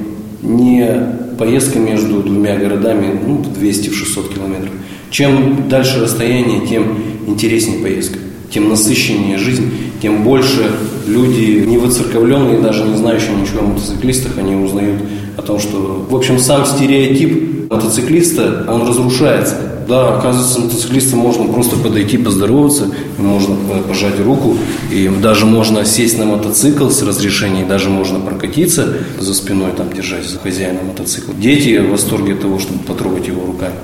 Не 0.41 1.17
поездка 1.37 1.79
между 1.79 2.21
двумя 2.21 2.57
городами 2.57 3.17
ну, 3.25 3.37
в 3.37 3.57
200-600 3.57 4.33
километров. 4.33 4.71
Чем 5.11 5.69
дальше 5.69 6.01
расстояние, 6.01 6.67
тем 6.67 6.97
интереснее 7.27 7.79
поездка, 7.79 8.17
тем 8.51 8.69
насыщеннее 8.69 9.37
жизнь, 9.37 9.71
тем 10.01 10.23
больше 10.23 10.71
люди, 11.07 11.63
не 11.65 11.77
выцерковленные, 11.77 12.59
даже 12.59 12.83
не 12.83 12.97
знающие 12.97 13.35
ничего 13.35 13.59
о 13.59 13.63
мотоциклистах, 13.63 14.37
они 14.37 14.55
узнают 14.55 15.01
о 15.37 15.41
том, 15.41 15.59
что, 15.59 16.05
в 16.09 16.15
общем, 16.15 16.39
сам 16.39 16.65
стереотип 16.65 17.69
мотоциклиста, 17.69 18.65
он 18.67 18.87
разрушается. 18.87 19.55
Да, 19.87 20.17
оказывается, 20.17 20.59
мотоциклистам 20.59 21.19
можно 21.19 21.45
просто 21.45 21.77
подойти, 21.77 22.17
поздороваться, 22.17 22.91
можно 23.17 23.55
пожать 23.87 24.19
руку, 24.19 24.57
и 24.91 25.09
даже 25.21 25.45
можно 25.45 25.85
сесть 25.85 26.19
на 26.19 26.25
мотоцикл 26.25 26.89
с 26.89 27.01
разрешением, 27.03 27.69
даже 27.69 27.89
можно 27.89 28.19
прокатиться 28.19 28.97
за 29.17 29.33
спиной, 29.33 29.71
там, 29.77 29.93
держать 29.93 30.25
за 30.25 30.39
хозяина 30.39 30.79
мотоцикла. 30.85 31.33
Дети 31.35 31.77
в 31.77 31.91
восторге 31.91 32.33
от 32.33 32.41
того, 32.41 32.59
чтобы 32.59 32.79
потрогать 32.79 33.27
его 33.27 33.45
руками. 33.45 33.75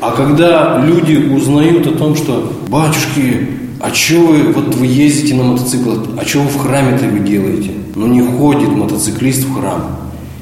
А 0.00 0.12
когда 0.12 0.82
люди 0.84 1.16
узнают 1.32 1.86
о 1.86 1.92
том, 1.92 2.16
что 2.16 2.52
батюшки, 2.68 3.48
а 3.80 3.92
что 3.92 4.20
вы, 4.20 4.52
вот 4.52 4.74
вы 4.74 4.86
ездите 4.86 5.34
на 5.34 5.44
мотоциклах, 5.44 5.98
а 6.18 6.24
что 6.24 6.40
вы 6.40 6.48
в 6.48 6.58
храме-то 6.58 7.06
вы 7.06 7.20
делаете? 7.20 7.72
Ну 7.94 8.06
не 8.06 8.22
ходит 8.22 8.70
мотоциклист 8.70 9.44
в 9.44 9.54
храм. 9.54 9.98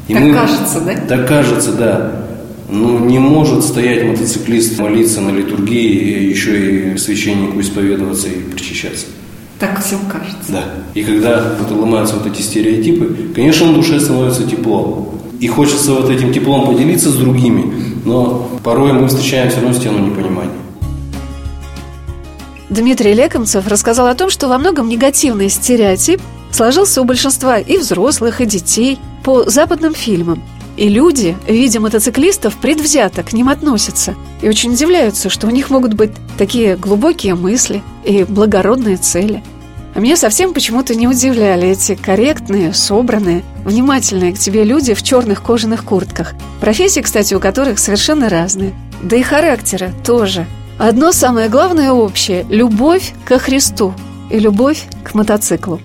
И 0.07 0.15
так 0.15 0.23
мы, 0.23 0.33
кажется, 0.33 0.81
да? 0.81 0.95
Так 0.95 1.29
кажется, 1.29 1.73
да. 1.73 2.25
Ну, 2.71 2.99
не 3.05 3.19
может 3.19 3.65
стоять 3.65 4.05
мотоциклист, 4.05 4.79
молиться 4.79 5.21
на 5.23 5.31
литургии, 5.31 6.29
еще 6.29 6.93
и 6.93 6.99
священнику 6.99 7.61
исповедоваться 7.61 8.29
и 8.29 8.41
причащаться. 8.41 9.07
Так 9.59 9.83
всем 9.85 10.01
кажется. 10.01 10.53
Да. 10.53 10.65
И 10.95 11.03
когда 11.03 11.57
вот 11.59 11.77
ломаются 11.77 12.17
вот 12.17 12.27
эти 12.27 12.43
стереотипы, 12.43 13.33
конечно, 13.35 13.67
на 13.67 13.75
душе 13.75 13.99
становится 13.99 14.45
тепло. 14.45 15.15
И 15.41 15.47
хочется 15.47 15.93
вот 15.93 16.11
этим 16.11 16.33
теплом 16.33 16.67
поделиться 16.67 17.11
с 17.11 17.15
другими, 17.15 17.95
но 18.05 18.49
порой 18.65 18.93
мы 18.93 19.07
встречаем 19.09 19.51
все 19.51 19.61
равно 19.61 19.75
стену 19.75 19.99
непонимания. 19.99 20.53
Дмитрий 22.71 23.15
Лекомцев 23.15 23.67
рассказал 23.67 24.09
о 24.09 24.15
том, 24.15 24.31
что 24.31 24.49
во 24.49 24.59
многом 24.59 24.89
негативный 24.89 25.49
стереотип 25.49 26.21
сложился 26.51 27.01
у 27.01 27.05
большинства 27.05 27.59
и 27.59 27.79
взрослых, 27.79 28.41
и 28.41 28.47
детей 28.47 28.99
по 29.25 29.49
западным 29.49 29.95
фильмам. 29.95 30.43
И 30.77 30.89
люди, 30.89 31.37
видя 31.49 31.81
мотоциклистов, 31.81 32.57
предвзято 32.57 33.23
к 33.23 33.33
ним 33.33 33.49
относятся 33.49 34.15
и 34.43 34.49
очень 34.49 34.73
удивляются, 34.73 35.29
что 35.29 35.47
у 35.47 35.51
них 35.51 35.71
могут 35.71 35.95
быть 35.95 36.13
такие 36.37 36.77
глубокие 36.77 37.35
мысли 37.35 37.83
и 38.05 38.23
благородные 38.23 38.97
цели. 38.97 39.43
Меня 39.99 40.17
совсем 40.17 40.55
почему-то 40.55 40.95
не 40.95 41.09
удивляли 41.09 41.69
эти 41.69 41.95
корректные, 41.95 42.73
собранные, 42.73 43.43
внимательные 43.65 44.33
к 44.33 44.39
тебе 44.39 44.65
люди 44.65 44.95
в 44.95 45.03
черных 45.03 45.43
кожаных 45.43 45.85
куртках. 45.85 46.35
Профессии, 46.61 47.01
кстати, 47.01 47.35
у 47.35 47.41
которых 47.41 47.79
совершенно 47.79 48.29
разные. 48.29 48.75
Да 49.03 49.17
и 49.17 49.23
характеры 49.23 49.93
тоже. 50.05 50.47
Одно 50.79 51.13
самое 51.13 51.49
главное 51.49 51.93
общее– 51.93 52.47
любовь 52.49 53.13
ко 53.25 53.39
Христу 53.39 53.93
и 54.31 54.39
любовь 54.39 54.85
к 55.03 55.15
мотоциклу 55.15 55.81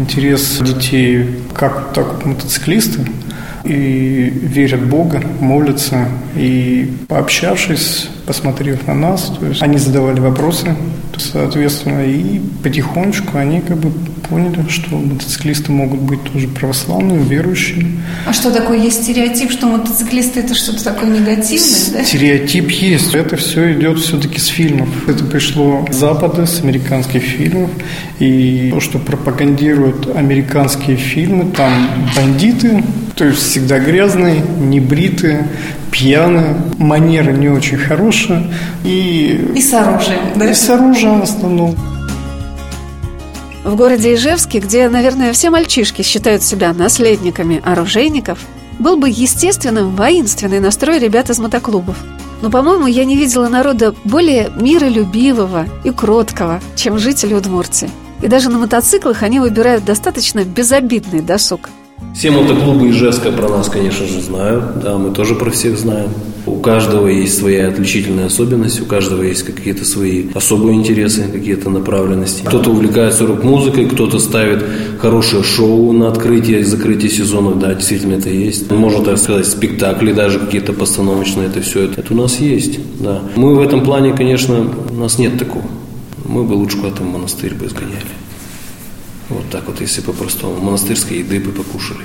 интерес 0.00 0.58
детей 0.60 1.26
как 1.54 1.92
так 1.92 2.24
мотоциклисты 2.24 3.06
и 3.64 4.32
верят 4.42 4.80
в 4.80 4.88
Бога, 4.88 5.22
молятся. 5.40 6.08
И 6.36 6.90
пообщавшись, 7.08 8.08
посмотрев 8.26 8.86
на 8.86 8.94
нас, 8.94 9.32
то 9.38 9.46
есть 9.46 9.62
они 9.62 9.78
задавали 9.78 10.20
вопросы, 10.20 10.76
соответственно, 11.18 12.04
и 12.04 12.40
потихонечку 12.62 13.36
они 13.38 13.60
как 13.60 13.78
бы 13.78 13.92
поняли, 14.28 14.68
что 14.68 14.96
мотоциклисты 14.96 15.72
могут 15.72 16.00
быть 16.00 16.22
тоже 16.32 16.46
православными, 16.46 17.24
верующими. 17.24 18.00
А 18.26 18.32
что 18.32 18.52
такое 18.52 18.78
есть 18.78 19.02
стереотип, 19.02 19.50
что 19.50 19.66
мотоциклисты 19.66 20.40
это 20.40 20.54
что-то 20.54 20.84
такое 20.84 21.10
негативное, 21.10 21.92
да? 21.92 22.04
Стереотип 22.04 22.70
есть. 22.70 23.14
Это 23.14 23.36
все 23.36 23.72
идет 23.72 23.98
все-таки 23.98 24.38
с 24.38 24.46
фильмов. 24.46 24.88
Это 25.08 25.24
пришло 25.24 25.84
с 25.90 25.96
Запада, 25.96 26.46
с 26.46 26.60
американских 26.60 27.22
фильмов. 27.22 27.70
И 28.20 28.70
то, 28.72 28.80
что 28.80 28.98
пропагандируют 28.98 30.14
американские 30.14 30.96
фильмы, 30.96 31.50
там 31.50 31.88
бандиты, 32.14 32.84
то 33.20 33.26
есть 33.26 33.50
всегда 33.50 33.78
грязные, 33.78 34.40
небритые, 34.40 35.46
пьяные, 35.90 36.56
манеры 36.78 37.34
не 37.34 37.50
очень 37.50 37.76
хорошие. 37.76 38.50
И, 38.82 39.52
и 39.54 39.60
с 39.60 39.74
оружием, 39.74 40.20
да? 40.36 40.50
И 40.50 40.54
с 40.54 40.70
оружием 40.70 41.20
в 41.20 41.24
основном. 41.24 41.76
В 43.62 43.76
городе 43.76 44.14
Ижевске, 44.14 44.60
где, 44.60 44.88
наверное, 44.88 45.34
все 45.34 45.50
мальчишки 45.50 46.00
считают 46.00 46.42
себя 46.42 46.72
наследниками 46.72 47.60
оружейников, 47.62 48.38
был 48.78 48.96
бы 48.96 49.10
естественным 49.10 49.94
воинственный 49.94 50.58
настрой 50.58 50.98
ребят 50.98 51.28
из 51.28 51.38
мотоклубов. 51.38 51.96
Но, 52.40 52.48
по-моему, 52.48 52.86
я 52.86 53.04
не 53.04 53.16
видела 53.16 53.50
народа 53.50 53.94
более 54.04 54.50
миролюбивого 54.56 55.66
и 55.84 55.90
кроткого, 55.90 56.62
чем 56.74 56.98
жители 56.98 57.34
Удмуртии. 57.34 57.90
И 58.22 58.28
даже 58.28 58.48
на 58.48 58.56
мотоциклах 58.56 59.22
они 59.22 59.40
выбирают 59.40 59.84
достаточно 59.84 60.42
безобидный 60.42 61.20
досуг– 61.20 61.68
все 62.20 62.30
мотоклубы 62.30 62.90
Ижевска 62.90 63.32
про 63.32 63.48
нас, 63.48 63.68
конечно 63.70 64.06
же, 64.06 64.20
знают. 64.20 64.80
Да, 64.82 64.98
мы 64.98 65.10
тоже 65.10 65.34
про 65.34 65.50
всех 65.50 65.78
знаем. 65.78 66.10
У 66.44 66.56
каждого 66.56 67.06
есть 67.06 67.38
своя 67.38 67.68
отличительная 67.68 68.26
особенность, 68.26 68.80
у 68.80 68.84
каждого 68.84 69.22
есть 69.22 69.42
какие-то 69.42 69.84
свои 69.84 70.26
особые 70.34 70.76
интересы, 70.76 71.24
какие-то 71.32 71.70
направленности. 71.70 72.42
Кто-то 72.44 72.72
увлекается 72.72 73.26
рок-музыкой, 73.26 73.86
кто-то 73.86 74.18
ставит 74.18 74.64
хорошее 74.98 75.42
шоу 75.42 75.92
на 75.92 76.08
открытие 76.08 76.60
и 76.60 76.64
закрытие 76.64 77.10
сезонов. 77.10 77.58
Да, 77.58 77.74
действительно 77.74 78.14
это 78.14 78.28
есть. 78.28 78.70
Можно 78.70 79.02
так 79.02 79.18
сказать, 79.18 79.46
спектакли 79.46 80.12
даже 80.12 80.40
какие-то 80.40 80.72
постановочные, 80.72 81.46
это 81.46 81.62
все 81.62 81.84
это, 81.84 82.00
это 82.00 82.12
у 82.12 82.16
нас 82.16 82.38
есть. 82.38 82.78
Да. 82.98 83.22
Мы 83.36 83.54
в 83.54 83.60
этом 83.60 83.82
плане, 83.82 84.12
конечно, 84.12 84.66
у 84.90 84.94
нас 84.94 85.18
нет 85.18 85.38
такого. 85.38 85.64
Мы 86.26 86.44
бы 86.44 86.52
лучше 86.52 86.76
куда-то 86.76 87.02
в 87.02 87.06
монастырь 87.06 87.54
бы 87.54 87.68
сгоняли. 87.68 87.96
Вот 89.30 89.48
так 89.48 89.66
вот, 89.68 89.80
если 89.80 90.00
по-простому. 90.00 90.60
Монастырской 90.60 91.18
еды 91.18 91.38
бы 91.38 91.52
покушали. 91.52 92.00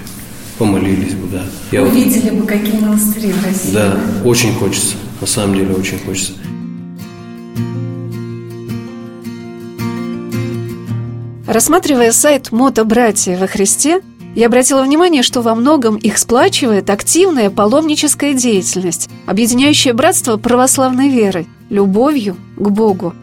Помолились 0.60 1.16
бы, 1.16 1.28
да. 1.28 1.44
Я 1.72 1.84
Увидели 1.84 2.30
вот... 2.30 2.42
бы, 2.42 2.48
какие 2.48 2.80
монастыри 2.80 3.32
в 3.34 3.44
России. 3.44 3.74
Да, 3.74 3.98
очень 4.24 4.54
хочется. 4.54 4.96
На 5.20 5.28
самом 5.28 5.56
деле 5.56 5.74
очень 5.74 6.00
хочется. 6.00 6.34
Рассматривая 11.48 12.12
сайт 12.12 12.52
«Мотобратья 12.52 13.38
во 13.38 13.48
Христе», 13.48 14.02
я 14.36 14.48
обратила 14.48 14.84
внимание, 14.84 15.24
что 15.24 15.42
во 15.42 15.56
многом 15.56 15.96
их 15.96 16.18
сплачивает 16.18 16.90
активная 16.90 17.50
паломническая 17.50 18.34
деятельность, 18.34 19.10
объединяющая 19.26 19.94
братство 19.94 20.38
православной 20.38 21.10
веры, 21.10 21.48
любовью 21.70 22.36
к 22.58 22.70
Богу. 22.70 23.14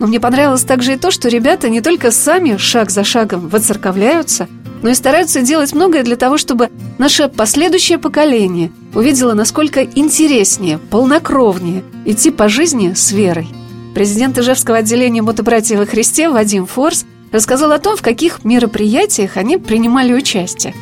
Но 0.00 0.06
мне 0.06 0.18
понравилось 0.18 0.64
также 0.64 0.94
и 0.94 0.96
то, 0.96 1.10
что 1.10 1.28
ребята 1.28 1.68
не 1.68 1.82
только 1.82 2.10
сами 2.10 2.56
шаг 2.56 2.90
за 2.90 3.04
шагом 3.04 3.48
воцерковляются, 3.48 4.48
но 4.82 4.88
и 4.88 4.94
стараются 4.94 5.42
делать 5.42 5.74
многое 5.74 6.02
для 6.02 6.16
того, 6.16 6.38
чтобы 6.38 6.70
наше 6.96 7.28
последующее 7.28 7.98
поколение 7.98 8.72
увидело, 8.94 9.34
насколько 9.34 9.82
интереснее, 9.84 10.78
полнокровнее 10.78 11.84
идти 12.06 12.30
по 12.30 12.48
жизни 12.48 12.94
с 12.94 13.12
верой. 13.12 13.48
Президент 13.94 14.38
Ижевского 14.38 14.78
отделения 14.78 15.20
мотобратьев 15.20 15.78
во 15.78 15.84
Христе 15.84 16.30
Вадим 16.30 16.64
Форс 16.64 17.04
рассказал 17.30 17.70
о 17.70 17.78
том, 17.78 17.96
в 17.96 18.02
каких 18.02 18.42
мероприятиях 18.42 19.36
они 19.36 19.58
принимали 19.58 20.14
участие. 20.14 20.74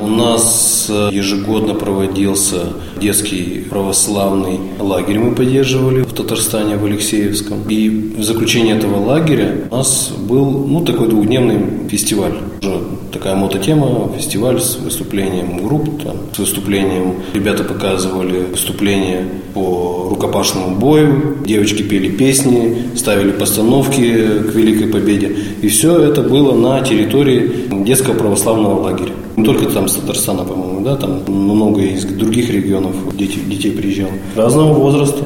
У 0.00 0.06
нас 0.06 0.86
э, 0.88 1.10
ежегодно 1.12 1.74
проводился 1.74 2.66
детский 3.00 3.64
православный 3.68 4.60
лагерь 4.78 5.18
мы 5.18 5.34
поддерживали 5.34 6.02
в 6.02 6.12
Татарстане, 6.12 6.76
в 6.76 6.84
Алексеевском. 6.84 7.68
И 7.68 7.88
в 8.16 8.22
заключение 8.22 8.76
этого 8.76 9.04
лагеря 9.04 9.56
у 9.70 9.76
нас 9.76 10.10
был 10.16 10.66
ну, 10.66 10.84
такой 10.84 11.08
двухдневный 11.08 11.88
фестиваль. 11.88 12.34
Уже 12.60 12.80
такая 13.12 13.34
мототема, 13.34 14.12
фестиваль 14.16 14.60
с 14.60 14.76
выступлением 14.76 15.66
групп, 15.66 16.02
там, 16.02 16.16
с 16.32 16.38
выступлением 16.38 17.16
ребята 17.34 17.64
показывали 17.64 18.44
выступления 18.50 19.24
по 19.54 20.06
рукопашному 20.10 20.76
бою, 20.76 21.38
девочки 21.44 21.82
пели 21.82 22.08
песни, 22.08 22.90
ставили 22.96 23.32
постановки 23.32 24.00
к 24.00 24.54
Великой 24.54 24.88
Победе. 24.88 25.36
И 25.62 25.68
все 25.68 25.98
это 25.98 26.22
было 26.22 26.54
на 26.54 26.80
территории 26.82 27.68
детского 27.84 28.14
православного 28.14 28.80
лагеря. 28.80 29.12
Не 29.38 29.44
только 29.44 29.66
там 29.66 29.86
с 29.86 29.94
Татарстана, 29.94 30.42
по-моему, 30.42 30.80
да, 30.80 30.96
там 30.96 31.22
много 31.28 31.80
из 31.80 32.04
других 32.04 32.50
регионов 32.50 32.92
детей, 33.16 33.40
детей 33.46 33.70
приезжало. 33.70 34.10
Разного 34.34 34.74
возраста. 34.74 35.24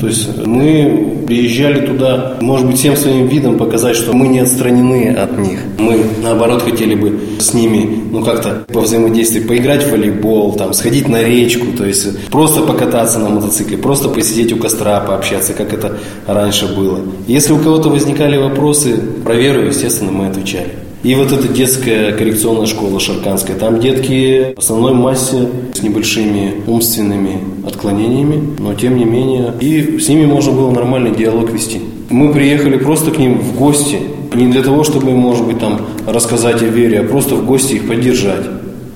То 0.00 0.08
есть 0.08 0.44
мы 0.44 1.22
приезжали 1.24 1.86
туда, 1.86 2.36
может 2.40 2.66
быть, 2.66 2.78
всем 2.78 2.96
своим 2.96 3.28
видом 3.28 3.56
показать, 3.56 3.94
что 3.94 4.12
мы 4.12 4.26
не 4.26 4.40
отстранены 4.40 5.10
от 5.10 5.38
них. 5.38 5.60
Мы, 5.78 6.00
наоборот, 6.20 6.62
хотели 6.62 6.96
бы 6.96 7.16
с 7.38 7.54
ними, 7.54 7.88
ну, 8.10 8.24
как-то 8.24 8.64
по 8.72 8.80
взаимодействию 8.80 9.46
поиграть 9.46 9.84
в 9.84 9.92
волейбол, 9.92 10.54
там, 10.54 10.72
сходить 10.72 11.08
на 11.08 11.22
речку, 11.22 11.66
то 11.78 11.86
есть 11.86 12.26
просто 12.30 12.62
покататься 12.62 13.20
на 13.20 13.28
мотоцикле, 13.28 13.78
просто 13.78 14.08
посидеть 14.08 14.52
у 14.52 14.56
костра, 14.56 14.98
пообщаться, 14.98 15.52
как 15.52 15.72
это 15.72 15.96
раньше 16.26 16.74
было. 16.74 16.98
Если 17.28 17.52
у 17.52 17.58
кого-то 17.58 17.88
возникали 17.88 18.36
вопросы 18.36 18.96
про 19.22 19.36
веру, 19.36 19.64
естественно, 19.64 20.10
мы 20.10 20.26
отвечали. 20.26 20.83
И 21.04 21.14
вот 21.16 21.32
эта 21.32 21.48
детская 21.48 22.12
коррекционная 22.12 22.64
школа 22.64 22.98
Шарканская, 22.98 23.56
там 23.56 23.78
детки 23.78 24.54
в 24.56 24.58
основной 24.58 24.94
массе 24.94 25.48
с 25.74 25.82
небольшими 25.82 26.54
умственными 26.66 27.40
отклонениями, 27.66 28.56
но 28.58 28.72
тем 28.72 28.96
не 28.96 29.04
менее, 29.04 29.52
и 29.60 29.98
с 29.98 30.08
ними 30.08 30.24
можно 30.24 30.52
было 30.52 30.70
нормальный 30.70 31.14
диалог 31.14 31.52
вести. 31.52 31.82
Мы 32.08 32.32
приехали 32.32 32.78
просто 32.78 33.10
к 33.10 33.18
ним 33.18 33.38
в 33.38 33.54
гости, 33.54 33.98
не 34.34 34.50
для 34.50 34.62
того, 34.62 34.82
чтобы, 34.82 35.10
может 35.10 35.44
быть, 35.44 35.58
там 35.58 35.82
рассказать 36.06 36.62
о 36.62 36.66
вере, 36.66 37.00
а 37.00 37.04
просто 37.04 37.34
в 37.34 37.44
гости 37.44 37.74
их 37.74 37.86
поддержать. 37.86 38.46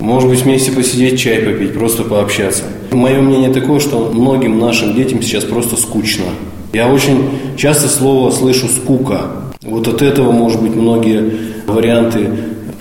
Может 0.01 0.31
быть, 0.31 0.40
вместе 0.40 0.73
посидеть, 0.73 1.21
чай 1.21 1.40
попить, 1.40 1.75
просто 1.75 2.05
пообщаться. 2.05 2.62
Мое 2.90 3.21
мнение 3.21 3.53
такое, 3.53 3.81
что 3.81 4.11
многим 4.14 4.59
нашим 4.59 4.94
детям 4.94 5.21
сейчас 5.21 5.44
просто 5.44 5.77
скучно. 5.77 6.25
Я 6.73 6.88
очень 6.88 7.18
часто 7.59 7.87
слово 7.87 8.31
слышу 8.31 8.66
«скука». 8.66 9.27
Вот 9.61 9.88
от 9.88 10.01
этого, 10.01 10.33
может 10.33 10.62
быть, 10.62 10.75
многие 10.75 11.33
варианты 11.72 12.28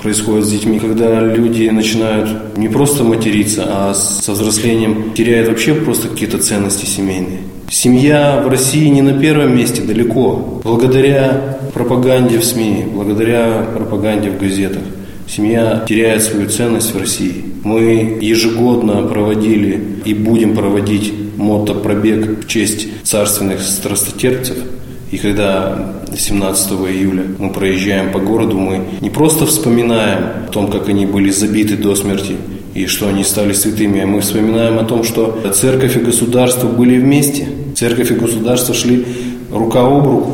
происходят 0.01 0.45
с 0.45 0.51
детьми, 0.51 0.79
когда 0.79 1.21
люди 1.21 1.69
начинают 1.69 2.57
не 2.57 2.69
просто 2.69 3.03
материться, 3.03 3.65
а 3.67 3.93
со 3.93 4.33
взрослением 4.33 5.13
теряют 5.13 5.49
вообще 5.49 5.73
просто 5.73 6.07
какие-то 6.07 6.37
ценности 6.37 6.85
семейные. 6.85 7.39
Семья 7.69 8.41
в 8.45 8.47
России 8.47 8.87
не 8.87 9.01
на 9.01 9.19
первом 9.19 9.57
месте, 9.57 9.81
далеко. 9.81 10.61
Благодаря 10.63 11.57
пропаганде 11.73 12.37
в 12.37 12.45
СМИ, 12.45 12.85
благодаря 12.93 13.65
пропаганде 13.75 14.29
в 14.29 14.39
газетах, 14.39 14.83
семья 15.27 15.83
теряет 15.87 16.23
свою 16.23 16.47
ценность 16.49 16.93
в 16.93 16.99
России. 16.99 17.43
Мы 17.63 18.19
ежегодно 18.21 19.01
проводили 19.03 19.81
и 20.05 20.13
будем 20.13 20.55
проводить 20.55 21.13
мотопробег 21.35 22.45
в 22.45 22.47
честь 22.47 22.87
царственных 23.03 23.61
страстотерпцев– 23.61 24.57
и 25.11 25.17
когда 25.17 25.93
17 26.17 26.71
июля 26.71 27.23
мы 27.39 27.49
проезжаем 27.51 28.11
по 28.11 28.19
городу, 28.19 28.57
мы 28.57 28.81
не 29.01 29.09
просто 29.09 29.45
вспоминаем 29.45 30.23
о 30.47 30.51
том, 30.51 30.69
как 30.69 30.89
они 30.89 31.05
были 31.05 31.29
забиты 31.29 31.77
до 31.77 31.95
смерти 31.95 32.35
и 32.73 32.85
что 32.87 33.07
они 33.07 33.23
стали 33.23 33.53
святыми, 33.53 34.01
а 34.01 34.05
мы 34.05 34.21
вспоминаем 34.21 34.77
о 34.77 34.83
том, 34.83 35.03
что 35.03 35.41
церковь 35.53 35.95
и 35.97 35.99
государство 35.99 36.67
были 36.67 36.99
вместе. 36.99 37.47
Церковь 37.75 38.11
и 38.11 38.15
государство 38.15 38.73
шли 38.75 39.05
рука 39.51 39.85
об 39.85 40.05
руку. 40.05 40.33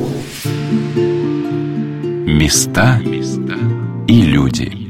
Места 2.25 2.99
и 4.07 4.21
люди. 4.21 4.82